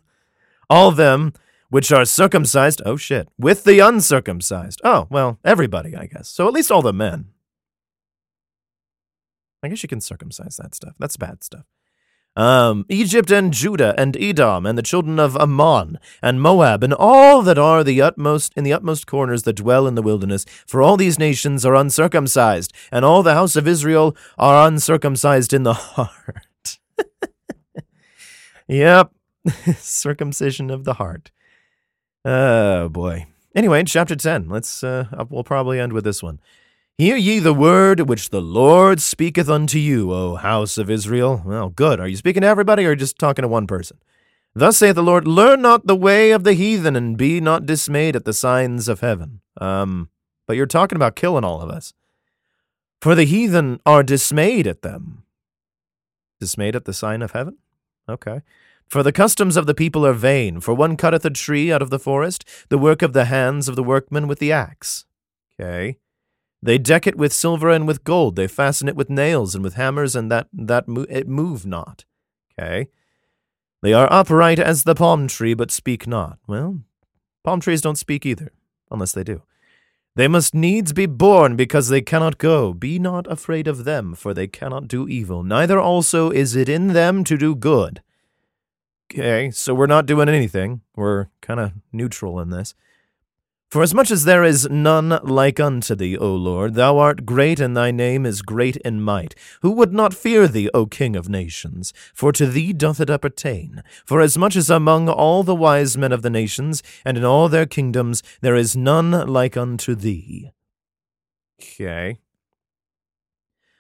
all 0.70 0.92
them 0.92 1.34
which 1.68 1.92
are 1.92 2.06
circumcised, 2.06 2.80
oh 2.86 2.96
shit, 2.96 3.28
with 3.40 3.64
the 3.64 3.80
uncircumcised. 3.80 4.80
Oh, 4.84 5.08
well, 5.10 5.40
everybody, 5.44 5.96
I 5.96 6.06
guess. 6.06 6.30
So 6.30 6.48
at 6.48 6.54
least 6.54 6.72
all 6.72 6.84
the 6.84 6.94
men. 6.94 7.30
I 9.64 9.68
guess 9.70 9.82
you 9.82 9.90
can 9.90 10.00
circumcise 10.00 10.58
that 10.58 10.76
stuff. 10.76 10.94
That's 11.00 11.18
bad 11.18 11.44
stuff. 11.44 11.66
Um, 12.36 12.86
Egypt 12.88 13.32
and 13.32 13.52
Judah 13.52 13.96
and 13.98 14.16
Edom 14.16 14.68
and 14.68 14.78
the 14.78 14.84
children 14.84 15.20
of 15.20 15.36
Ammon 15.36 15.98
and 16.22 16.40
Moab 16.40 16.84
and 16.84 16.94
all 16.94 17.42
that 17.42 17.58
are 17.58 17.84
the 17.84 18.00
utmost 18.00 18.54
in 18.56 18.64
the 18.64 18.74
utmost 18.74 19.08
corners 19.08 19.42
that 19.42 19.54
dwell 19.54 19.88
in 19.88 19.96
the 19.96 20.04
wilderness, 20.04 20.46
for 20.68 20.84
all 20.84 20.98
these 20.98 21.18
nations 21.18 21.66
are 21.66 21.74
uncircumcised, 21.74 22.72
and 22.92 23.04
all 23.04 23.24
the 23.24 23.34
house 23.34 23.56
of 23.56 23.68
Israel 23.68 24.16
are 24.38 24.68
uncircumcised 24.68 25.52
in 25.52 25.64
the 25.64 25.74
heart. 25.98 26.47
Yep. 28.68 29.12
Circumcision 29.78 30.70
of 30.70 30.84
the 30.84 30.96
heart. 30.96 31.32
Oh 32.26 32.90
boy. 32.90 33.28
Anyway, 33.56 33.84
chapter 33.84 34.16
10. 34.16 34.50
Let's 34.50 34.84
uh 34.84 35.06
we'll 35.30 35.44
probably 35.44 35.80
end 35.80 35.94
with 35.94 36.04
this 36.04 36.22
one. 36.22 36.40
Hear 36.98 37.16
ye 37.16 37.38
the 37.38 37.54
word 37.54 38.10
which 38.10 38.32
the 38.32 38.42
Lord 38.42 39.00
speaketh 39.02 39.50
unto 39.50 39.78
you, 39.78 40.12
O 40.12 40.36
house 40.36 40.80
of 40.80 40.90
Israel. 40.90 41.44
Well, 41.46 41.70
good. 41.70 42.00
Are 42.00 42.08
you 42.08 42.16
speaking 42.16 42.42
to 42.42 42.48
everybody 42.48 42.86
or 42.86 42.96
just 42.96 43.20
talking 43.20 43.44
to 43.44 43.48
one 43.48 43.68
person? 43.68 43.98
Thus 44.56 44.78
saith 44.78 44.96
the 44.96 45.04
Lord, 45.04 45.28
learn 45.28 45.62
not 45.62 45.86
the 45.86 45.96
way 45.96 46.32
of 46.32 46.44
the 46.44 46.54
heathen, 46.54 46.96
and 46.96 47.16
be 47.16 47.40
not 47.40 47.68
dismayed 47.68 48.16
at 48.16 48.26
the 48.26 48.34
signs 48.34 48.88
of 48.88 49.02
heaven. 49.02 49.42
Um, 49.62 50.10
but 50.48 50.56
you're 50.56 50.66
talking 50.66 50.96
about 50.96 51.16
killing 51.16 51.44
all 51.44 51.62
of 51.62 51.70
us. 51.70 51.94
For 53.00 53.14
the 53.14 53.26
heathen 53.26 53.80
are 53.86 54.02
dismayed 54.02 54.66
at 54.66 54.82
them. 54.82 55.24
Dismayed 56.40 56.76
at 56.76 56.86
the 56.86 56.94
sign 56.94 57.22
of 57.22 57.34
heaven? 57.34 57.60
Okay. 58.10 58.42
For 58.90 59.04
the 59.04 59.12
customs 59.12 59.58
of 59.58 59.66
the 59.66 59.74
people 59.74 60.06
are 60.06 60.14
vain, 60.14 60.62
for 60.62 60.74
one 60.74 60.96
cutteth 60.96 61.26
a 61.26 61.30
tree 61.30 61.72
out 61.72 61.82
of 61.82 61.90
the 61.90 62.00
forest, 62.00 62.46
the 62.70 62.78
work 62.78 63.02
of 63.02 63.12
the 63.14 63.26
hands 63.26 63.68
of 63.68 63.76
the 63.76 63.84
workman 63.84 64.28
with 64.28 64.40
the 64.40 64.52
axe. 64.52 65.06
Okay. 65.60 65.98
They 66.62 66.78
deck 66.78 67.06
it 67.06 67.18
with 67.18 67.34
silver 67.34 67.70
and 67.70 67.86
with 67.86 68.04
gold, 68.04 68.36
they 68.36 68.48
fasten 68.48 68.88
it 68.88 68.96
with 68.96 69.10
nails 69.10 69.56
and 69.56 69.64
with 69.64 69.76
hammers, 69.76 70.16
and 70.16 70.32
that 70.32 70.48
that 70.54 70.88
mo- 70.88 71.06
it 71.10 71.28
move 71.28 71.66
not. 71.66 72.06
Okay. 72.58 72.88
They 73.84 73.94
are 73.94 74.12
upright 74.12 74.58
as 74.58 74.84
the 74.84 74.96
palm 74.96 75.28
tree, 75.28 75.54
but 75.54 75.70
speak 75.70 76.08
not. 76.08 76.40
Well, 76.48 76.80
palm 77.44 77.60
trees 77.60 77.82
don't 77.82 77.98
speak 77.98 78.26
either, 78.26 78.52
unless 78.90 79.12
they 79.12 79.24
do. 79.24 79.44
They 80.18 80.28
must 80.28 80.56
needs 80.56 80.94
be 80.94 81.06
born 81.06 81.56
because 81.56 81.90
they 81.90 82.02
cannot 82.02 82.40
go. 82.40 82.74
Be 82.74 82.98
not 82.98 83.32
afraid 83.32 83.68
of 83.68 83.84
them, 83.84 84.16
for 84.16 84.34
they 84.34 84.48
cannot 84.48 84.88
do 84.88 85.08
evil. 85.08 85.44
Neither 85.44 85.80
also 85.80 86.32
is 86.32 86.56
it 86.56 86.68
in 86.68 86.94
them 86.94 87.24
to 87.26 87.38
do 87.38 87.54
good. 87.54 88.02
Okay, 89.14 89.52
so 89.52 89.76
we're 89.76 89.86
not 89.86 90.08
doing 90.08 90.28
anything. 90.28 90.82
We're 90.96 91.28
kind 91.40 91.60
of 91.60 91.74
neutral 91.92 92.40
in 92.40 92.50
this. 92.50 92.74
For 93.70 93.84
as 93.84 93.94
much 93.94 94.12
as 94.12 94.24
there 94.24 94.46
is 94.46 94.70
none 94.70 95.20
like 95.24 95.60
unto 95.60 95.94
thee, 95.94 96.18
O 96.18 96.34
Lord, 96.34 96.76
thou 96.76 97.00
art 97.00 97.26
great, 97.26 97.60
and 97.60 97.76
thy 97.76 97.92
name 97.92 98.26
is 98.26 98.42
great 98.42 98.78
in 98.78 99.02
might. 99.02 99.36
Who 99.62 99.72
would 99.72 99.92
not 99.92 100.14
fear 100.14 100.48
thee, 100.48 100.70
O 100.74 100.86
King 100.86 101.18
of 101.18 101.28
nations? 101.28 101.94
For 102.14 102.32
to 102.32 102.46
thee 102.46 102.72
doth 102.72 103.02
it 103.02 103.10
appertain. 103.10 103.84
For 104.06 104.22
as 104.22 104.38
much 104.38 104.56
as 104.56 104.70
among 104.70 105.10
all 105.10 105.44
the 105.44 105.56
wise 105.56 105.98
men 105.98 106.14
of 106.14 106.22
the 106.22 106.30
nations, 106.30 106.82
and 107.04 107.18
in 107.18 107.26
all 107.26 107.50
their 107.50 107.66
kingdoms, 107.66 108.24
there 108.40 108.56
is 108.56 108.78
none 108.78 109.12
like 109.12 109.58
unto 109.58 109.96
thee. 109.96 110.52
Okay. 111.62 112.20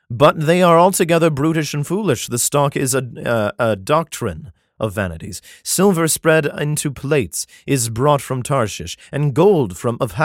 But 0.09 0.41
they 0.41 0.61
are 0.61 0.77
altogether 0.77 1.29
brutish 1.29 1.73
and 1.73 1.87
foolish. 1.87 2.27
The 2.27 2.39
stock 2.39 2.75
is 2.75 2.93
a, 2.93 3.03
uh, 3.25 3.51
a 3.57 3.75
doctrine 3.77 4.51
of 4.79 4.93
vanities. 4.93 5.41
Silver 5.63 6.07
spread 6.07 6.45
into 6.45 6.91
plates 6.91 7.47
is 7.65 7.89
brought 7.89 8.21
from 8.21 8.43
Tarshish, 8.43 8.97
and 9.11 9.33
gold 9.33 9.77
from 9.77 9.97
of. 9.99 10.15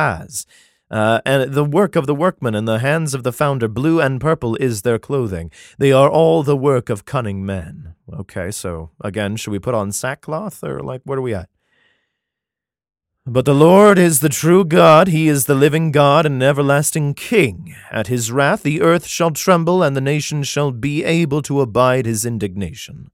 Uh, 0.91 1.23
and 1.25 1.55
the 1.55 1.65
work 1.65 1.97
of 1.97 2.07
the 2.07 2.15
workman 2.15 2.55
and 2.55 2.69
the 2.69 2.79
hands 2.81 3.15
of 3.15 3.23
the 3.23 3.33
founder, 3.33 3.67
blue 3.67 3.99
and 3.99 4.21
purple, 4.21 4.57
is 4.57 4.83
their 4.83 4.99
clothing. 4.99 5.51
They 5.79 5.91
are 5.91 6.11
all 6.11 6.43
the 6.43 6.57
work 6.57 6.91
of 6.91 7.07
cunning 7.07 7.47
men. 7.47 7.95
Okay, 8.13 8.51
so 8.51 8.91
again, 9.01 9.37
should 9.37 9.53
we 9.53 9.59
put 9.59 9.75
on 9.75 9.91
sackcloth, 9.91 10.63
or 10.63 10.81
like, 10.81 11.01
where 11.05 11.19
are 11.19 11.23
we 11.23 11.33
at? 11.33 11.49
But 13.25 13.45
the 13.45 13.55
Lord 13.55 13.99
is 13.99 14.19
the 14.19 14.29
true 14.29 14.65
God, 14.65 15.09
he 15.09 15.29
is 15.29 15.47
the 15.47 15.55
living 15.55 15.93
God 15.93 16.27
and 16.27 16.43
everlasting 16.43 17.15
King. 17.15 17.75
At 17.91 18.09
his 18.09 18.31
wrath 18.31 18.63
the 18.63 18.83
earth 18.83 19.07
shall 19.07 19.31
tremble, 19.31 19.83
and 19.83 19.97
the 19.97 20.01
nations 20.01 20.47
shall 20.47 20.73
be 20.73 21.05
able 21.05 21.41
to 21.43 21.63
abide 21.63 22.05
his 22.05 22.27
indignation. 22.27 23.11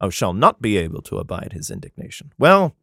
Oh, 0.00 0.10
shall 0.10 0.32
not 0.32 0.62
be 0.62 0.76
able 0.76 1.02
to 1.02 1.18
abide 1.18 1.52
his 1.52 1.70
indignation. 1.70 2.32
Well, 2.38 2.74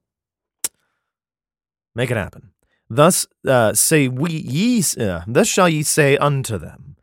make 1.95 2.12
it 2.12 2.17
happen. 2.17 2.51
Thus 2.89 3.27
uh, 3.45 3.73
say 3.73 4.08
we 4.08 4.32
ye, 4.32 4.84
uh, 4.99 5.21
thus 5.27 5.47
shall 5.47 5.67
ye 5.67 5.84
say 5.84 6.15
unto 6.17 6.58
them, 6.58 6.95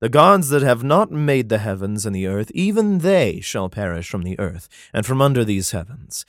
The 0.00 0.08
gods 0.08 0.50
that 0.50 0.62
have 0.62 0.84
not 0.84 1.10
made 1.10 1.48
the 1.48 1.58
heavens 1.58 2.06
and 2.06 2.14
the 2.14 2.26
earth, 2.26 2.50
even 2.54 2.98
they 2.98 3.40
shall 3.40 3.68
perish 3.68 4.08
from 4.08 4.22
the 4.22 4.38
earth, 4.38 4.68
and 4.92 5.04
from 5.04 5.20
under 5.20 5.44
these 5.44 5.72
heavens. 5.72 6.24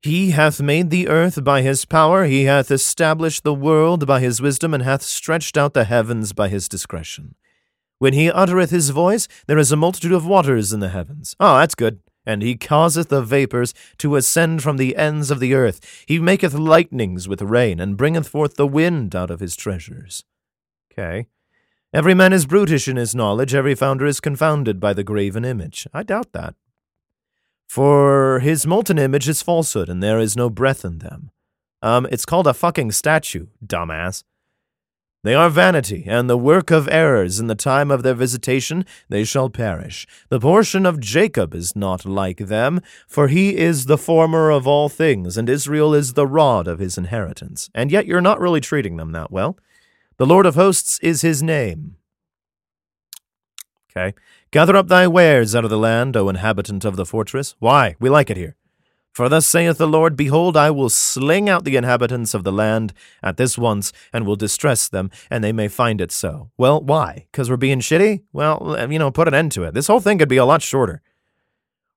He 0.00 0.30
hath 0.30 0.62
made 0.62 0.90
the 0.90 1.08
earth 1.08 1.42
by 1.42 1.62
his 1.62 1.84
power, 1.84 2.24
he 2.24 2.44
hath 2.44 2.70
established 2.70 3.42
the 3.42 3.52
world 3.52 4.06
by 4.06 4.20
his 4.20 4.40
wisdom, 4.40 4.72
and 4.72 4.84
hath 4.84 5.02
stretched 5.02 5.58
out 5.58 5.74
the 5.74 5.84
heavens 5.84 6.32
by 6.32 6.48
his 6.48 6.68
discretion. 6.68 7.34
When 7.98 8.12
he 8.12 8.30
uttereth 8.30 8.70
his 8.70 8.90
voice, 8.90 9.26
there 9.48 9.58
is 9.58 9.72
a 9.72 9.76
multitude 9.76 10.12
of 10.12 10.24
waters 10.24 10.72
in 10.72 10.78
the 10.78 10.90
heavens. 10.90 11.34
Oh, 11.40 11.58
that's 11.58 11.74
good. 11.74 11.98
And 12.28 12.42
he 12.42 12.56
causeth 12.56 13.08
the 13.08 13.22
vapours 13.22 13.72
to 13.96 14.14
ascend 14.14 14.62
from 14.62 14.76
the 14.76 14.96
ends 14.96 15.30
of 15.30 15.40
the 15.40 15.54
earth. 15.54 16.04
He 16.06 16.18
maketh 16.18 16.52
lightnings 16.52 17.26
with 17.26 17.40
rain, 17.40 17.80
and 17.80 17.96
bringeth 17.96 18.28
forth 18.28 18.56
the 18.56 18.66
wind 18.66 19.16
out 19.16 19.30
of 19.30 19.40
his 19.40 19.56
treasures. 19.56 20.24
Okay. 20.92 21.26
Every 21.94 22.12
man 22.12 22.34
is 22.34 22.44
brutish 22.44 22.86
in 22.86 22.96
his 22.96 23.14
knowledge, 23.14 23.54
every 23.54 23.74
founder 23.74 24.04
is 24.04 24.20
confounded 24.20 24.78
by 24.78 24.92
the 24.92 25.02
graven 25.02 25.42
image. 25.46 25.86
I 25.94 26.02
doubt 26.02 26.32
that. 26.32 26.54
For 27.66 28.40
his 28.40 28.66
molten 28.66 28.98
image 28.98 29.26
is 29.26 29.40
falsehood, 29.40 29.88
and 29.88 30.02
there 30.02 30.18
is 30.18 30.36
no 30.36 30.50
breath 30.50 30.84
in 30.84 30.98
them. 30.98 31.30
Um, 31.80 32.06
it's 32.10 32.26
called 32.26 32.46
a 32.46 32.52
fucking 32.52 32.92
statue, 32.92 33.46
dumbass. 33.64 34.22
They 35.24 35.34
are 35.34 35.50
vanity, 35.50 36.04
and 36.06 36.30
the 36.30 36.38
work 36.38 36.70
of 36.70 36.88
errors. 36.88 37.40
In 37.40 37.48
the 37.48 37.56
time 37.56 37.90
of 37.90 38.02
their 38.02 38.14
visitation 38.14 38.84
they 39.08 39.24
shall 39.24 39.50
perish. 39.50 40.06
The 40.28 40.38
portion 40.38 40.86
of 40.86 41.00
Jacob 41.00 41.54
is 41.54 41.74
not 41.74 42.06
like 42.06 42.38
them, 42.38 42.80
for 43.08 43.26
he 43.26 43.56
is 43.56 43.86
the 43.86 43.98
former 43.98 44.50
of 44.50 44.66
all 44.66 44.88
things, 44.88 45.36
and 45.36 45.48
Israel 45.48 45.92
is 45.92 46.12
the 46.12 46.26
rod 46.26 46.68
of 46.68 46.78
his 46.78 46.96
inheritance. 46.96 47.68
And 47.74 47.90
yet 47.90 48.06
you're 48.06 48.20
not 48.20 48.40
really 48.40 48.60
treating 48.60 48.96
them 48.96 49.10
that 49.12 49.32
well. 49.32 49.58
The 50.18 50.26
Lord 50.26 50.46
of 50.46 50.54
hosts 50.54 51.00
is 51.00 51.22
his 51.22 51.42
name. 51.42 51.96
Okay. 53.90 54.14
Gather 54.52 54.76
up 54.76 54.86
thy 54.86 55.08
wares 55.08 55.54
out 55.54 55.64
of 55.64 55.70
the 55.70 55.78
land, 55.78 56.16
O 56.16 56.28
inhabitant 56.28 56.84
of 56.84 56.96
the 56.96 57.04
fortress. 57.04 57.56
Why? 57.58 57.96
We 57.98 58.08
like 58.08 58.30
it 58.30 58.36
here. 58.36 58.54
For 59.12 59.28
thus 59.28 59.46
saith 59.46 59.78
the 59.78 59.88
Lord, 59.88 60.16
Behold, 60.16 60.56
I 60.56 60.70
will 60.70 60.88
sling 60.88 61.48
out 61.48 61.64
the 61.64 61.76
inhabitants 61.76 62.34
of 62.34 62.44
the 62.44 62.52
land 62.52 62.92
at 63.22 63.36
this 63.36 63.58
once, 63.58 63.92
and 64.12 64.24
will 64.24 64.36
distress 64.36 64.88
them, 64.88 65.10
and 65.28 65.42
they 65.42 65.52
may 65.52 65.66
find 65.68 66.00
it 66.00 66.12
so. 66.12 66.50
Well, 66.56 66.80
why? 66.80 67.26
Because 67.32 67.50
we're 67.50 67.56
being 67.56 67.80
shitty? 67.80 68.22
Well, 68.32 68.86
you 68.90 68.98
know, 68.98 69.10
put 69.10 69.26
an 69.26 69.34
end 69.34 69.52
to 69.52 69.64
it. 69.64 69.74
This 69.74 69.88
whole 69.88 70.00
thing 70.00 70.18
could 70.18 70.28
be 70.28 70.36
a 70.36 70.44
lot 70.44 70.62
shorter. 70.62 71.02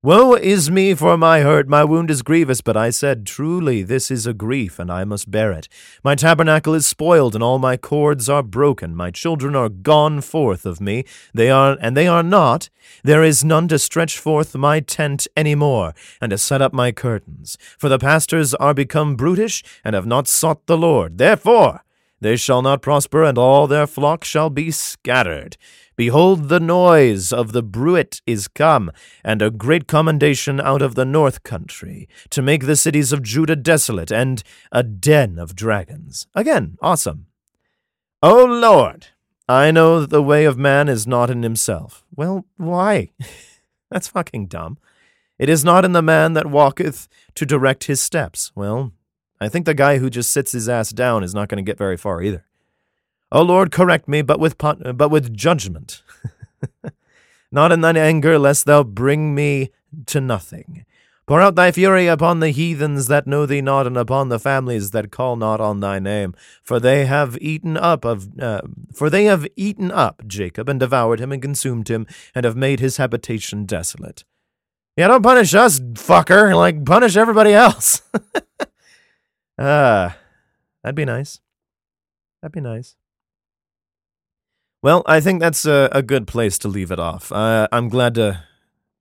Woe 0.04 0.34
is 0.34 0.72
me 0.72 0.96
for 0.96 1.16
my 1.16 1.42
hurt, 1.42 1.68
my 1.68 1.84
wound 1.84 2.10
is 2.10 2.24
grievous, 2.24 2.60
but 2.60 2.76
I 2.76 2.90
said, 2.90 3.24
Truly, 3.24 3.84
this 3.84 4.10
is 4.10 4.26
a 4.26 4.34
grief, 4.34 4.80
and 4.80 4.92
I 4.92 5.04
must 5.04 5.30
bear 5.30 5.52
it. 5.52 5.70
My 6.04 6.16
tabernacle 6.16 6.74
is 6.74 6.88
spoiled, 6.88 7.36
and 7.36 7.44
all 7.44 7.60
my 7.60 7.78
cords 7.78 8.28
are 8.28 8.42
broken. 8.42 8.96
My 8.96 9.12
children 9.12 9.56
are 9.56 9.70
gone 9.70 10.22
forth 10.22 10.66
of 10.66 10.82
me, 10.82 11.06
they 11.36 11.52
are, 11.52 11.78
and 11.80 11.96
they 11.96 12.08
are 12.08 12.24
not. 12.24 12.72
There 13.04 13.24
is 13.24 13.44
none 13.44 13.68
to 13.68 13.78
stretch 13.78 14.18
forth 14.18 14.56
my 14.56 14.80
tent 14.80 15.28
any 15.38 15.54
more, 15.54 15.94
and 16.20 16.32
to 16.32 16.38
set 16.40 16.64
up 16.64 16.74
my 16.74 16.92
curtains. 16.92 17.56
For 17.78 17.88
the 17.88 18.00
pastors 18.00 18.56
are 18.56 18.74
become 18.74 19.16
brutish, 19.16 19.64
and 19.86 19.94
have 19.94 20.08
not 20.08 20.28
sought 20.28 20.66
the 20.66 20.80
Lord. 20.80 21.20
Therefore, 21.20 21.84
they 22.20 22.38
shall 22.38 22.64
not 22.64 22.82
prosper, 22.82 23.24
and 23.24 23.38
all 23.38 23.68
their 23.68 23.86
flock 23.86 24.24
shall 24.24 24.50
be 24.50 24.72
scattered. 24.72 25.58
Behold, 26.02 26.50
the 26.50 26.60
noise 26.60 27.32
of 27.32 27.52
the 27.52 27.62
bruit 27.62 28.24
is 28.26 28.48
come, 28.48 28.90
and 29.24 29.40
a 29.40 29.52
great 29.52 29.88
commendation 29.88 30.60
out 30.60 30.82
of 30.82 30.96
the 30.96 31.06
north 31.06 31.44
country, 31.44 32.10
to 32.32 32.42
make 32.42 32.66
the 32.66 32.76
cities 32.76 33.14
of 33.14 33.22
Judah 33.22 33.56
desolate, 33.56 34.12
and 34.12 34.42
a 34.72 34.82
den 34.82 35.38
of 35.38 35.56
dragons. 35.56 36.26
Again, 36.34 36.76
awesome. 36.82 37.28
O 38.24 38.44
Lord, 38.44 39.10
I 39.48 39.70
know 39.70 40.00
that 40.00 40.10
the 40.10 40.24
way 40.24 40.46
of 40.46 40.58
man 40.58 40.90
is 40.90 41.06
not 41.06 41.30
in 41.30 41.44
himself. 41.44 42.04
Well, 42.16 42.48
why? 42.58 43.12
That's 43.92 44.08
fucking 44.08 44.48
dumb. 44.48 44.80
It 45.38 45.50
is 45.50 45.64
not 45.64 45.86
in 45.86 45.92
the 45.92 46.02
man 46.02 46.34
that 46.34 46.48
walketh 46.48 47.08
to 47.36 47.46
direct 47.46 47.84
his 47.84 48.02
steps. 48.02 48.52
Well, 48.56 48.92
I 49.40 49.50
think 49.50 49.68
the 49.68 49.76
guy 49.76 50.00
who 50.00 50.10
just 50.10 50.32
sits 50.32 50.52
his 50.52 50.68
ass 50.68 50.90
down 50.90 51.24
is 51.24 51.36
not 51.36 51.48
going 51.48 51.64
to 51.64 51.70
get 51.70 51.78
very 51.78 51.96
far 51.96 52.24
either. 52.24 52.48
O 53.32 53.42
Lord, 53.42 53.72
correct 53.72 54.08
me, 54.08 54.22
but 54.22 54.40
with 54.40 54.58
pun- 54.58 54.94
but 54.96 55.10
with 55.10 55.34
judgment, 55.34 56.04
not 57.52 57.72
in 57.72 57.82
thine 57.82 57.98
anger, 57.98 58.38
lest 58.38 58.66
thou 58.66 58.84
bring 58.84 59.34
me 59.34 59.72
to 60.08 60.20
nothing. 60.20 60.86
Pour 61.28 61.40
out 61.40 61.56
thy 61.56 61.72
fury 61.72 62.08
upon 62.08 62.42
the 62.42 62.50
heathens 62.50 63.08
that 63.08 63.26
know 63.26 63.46
thee 63.46 63.62
not, 63.62 63.88
and 63.88 63.96
upon 63.96 64.28
the 64.28 64.40
families 64.40 64.92
that 64.92 65.12
call 65.12 65.38
not 65.38 65.62
on 65.62 65.80
thy 65.80 65.98
name. 65.98 66.36
For 66.62 66.78
they 66.78 67.06
have 67.06 67.38
eaten 67.40 67.78
up 67.78 68.04
of, 68.04 68.38
uh, 68.38 68.62
for 68.94 69.10
they 69.10 69.26
have 69.26 69.48
eaten 69.56 69.92
up 69.92 70.24
Jacob 70.28 70.68
and 70.68 70.80
devoured 70.80 71.22
him 71.22 71.32
and 71.32 71.42
consumed 71.42 71.88
him, 71.88 72.06
and 72.36 72.44
have 72.44 72.58
made 72.58 72.82
his 72.82 72.98
habitation 72.98 73.66
desolate. 73.66 74.26
Yeah, 74.98 75.08
don't 75.08 75.24
punish 75.24 75.54
us, 75.54 75.80
fucker. 75.80 76.54
Like 76.54 76.84
punish 76.86 77.16
everybody 77.16 77.54
else. 77.54 78.02
Ah, 79.60 79.64
uh, 79.64 80.12
that'd 80.82 80.96
be 80.96 81.06
nice. 81.06 81.40
That'd 82.42 82.54
be 82.54 82.62
nice. 82.62 82.96
Well, 84.84 85.04
I 85.06 85.20
think 85.20 85.40
that's 85.40 85.66
a, 85.66 85.90
a 85.92 86.02
good 86.02 86.26
place 86.28 86.58
to 86.60 86.68
leave 86.68 86.92
it 86.92 87.00
off. 87.00 87.32
Uh, 87.32 87.68
I'm 87.72 87.88
glad 87.88 88.16
to, 88.16 88.44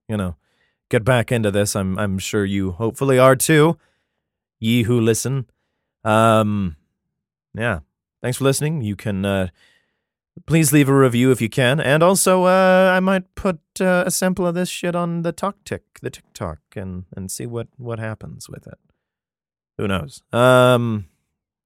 you 0.09 0.17
know, 0.17 0.37
get 0.91 1.05
back 1.05 1.33
into 1.33 1.51
this. 1.51 1.75
I'm 1.75 1.99
I'm 1.99 2.19
sure 2.19 2.45
you 2.45 2.73
hopefully 2.73 3.19
are 3.19 3.37
too. 3.37 3.79
Ye 4.59 4.83
who 4.83 5.01
listen. 5.01 5.47
Um, 6.05 6.77
yeah. 7.55 7.81
Thanks 8.23 8.37
for 8.39 8.45
listening. 8.45 8.83
You 8.83 8.97
can 8.97 9.25
uh, 9.25 9.49
please 10.47 10.73
leave 10.73 10.89
a 10.89 10.95
review 10.95 11.31
if 11.31 11.41
you 11.41 11.49
can, 11.49 11.81
and 11.81 12.03
also 12.03 12.45
uh, 12.45 12.93
I 12.95 13.01
might 13.01 13.35
put 13.35 13.61
uh, 13.81 14.05
a 14.07 14.11
sample 14.11 14.47
of 14.47 14.55
this 14.55 14.69
shit 14.69 14.95
on 14.95 15.23
the 15.23 15.33
Talk 15.33 15.65
Tick, 15.65 15.83
the 16.03 16.11
TikTok, 16.11 16.59
and 16.77 17.05
and 17.17 17.31
see 17.31 17.47
what 17.47 17.69
what 17.79 17.99
happens 17.99 18.49
with 18.49 18.67
it. 18.67 18.79
Who 19.79 19.89
knows? 19.89 20.23
Um, 20.33 21.07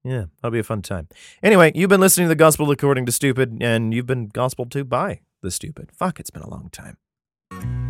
yeah, 0.04 0.24
that'll 0.36 0.52
be 0.52 0.58
a 0.58 0.64
fun 0.64 0.82
time. 0.82 1.08
Anyway, 1.42 1.72
you've 1.74 1.90
been 1.90 2.00
listening 2.00 2.26
to 2.26 2.28
the 2.28 2.34
Gospel 2.34 2.70
According 2.70 3.06
to 3.06 3.12
Stupid, 3.12 3.58
and 3.60 3.94
you've 3.94 4.06
been 4.06 4.28
gospel 4.28 4.66
to 4.66 4.84
by 4.84 5.20
the 5.42 5.50
stupid. 5.50 5.90
Fuck, 5.92 6.20
it's 6.20 6.30
been 6.30 6.42
a 6.42 6.50
long 6.50 6.68
time. 6.70 7.83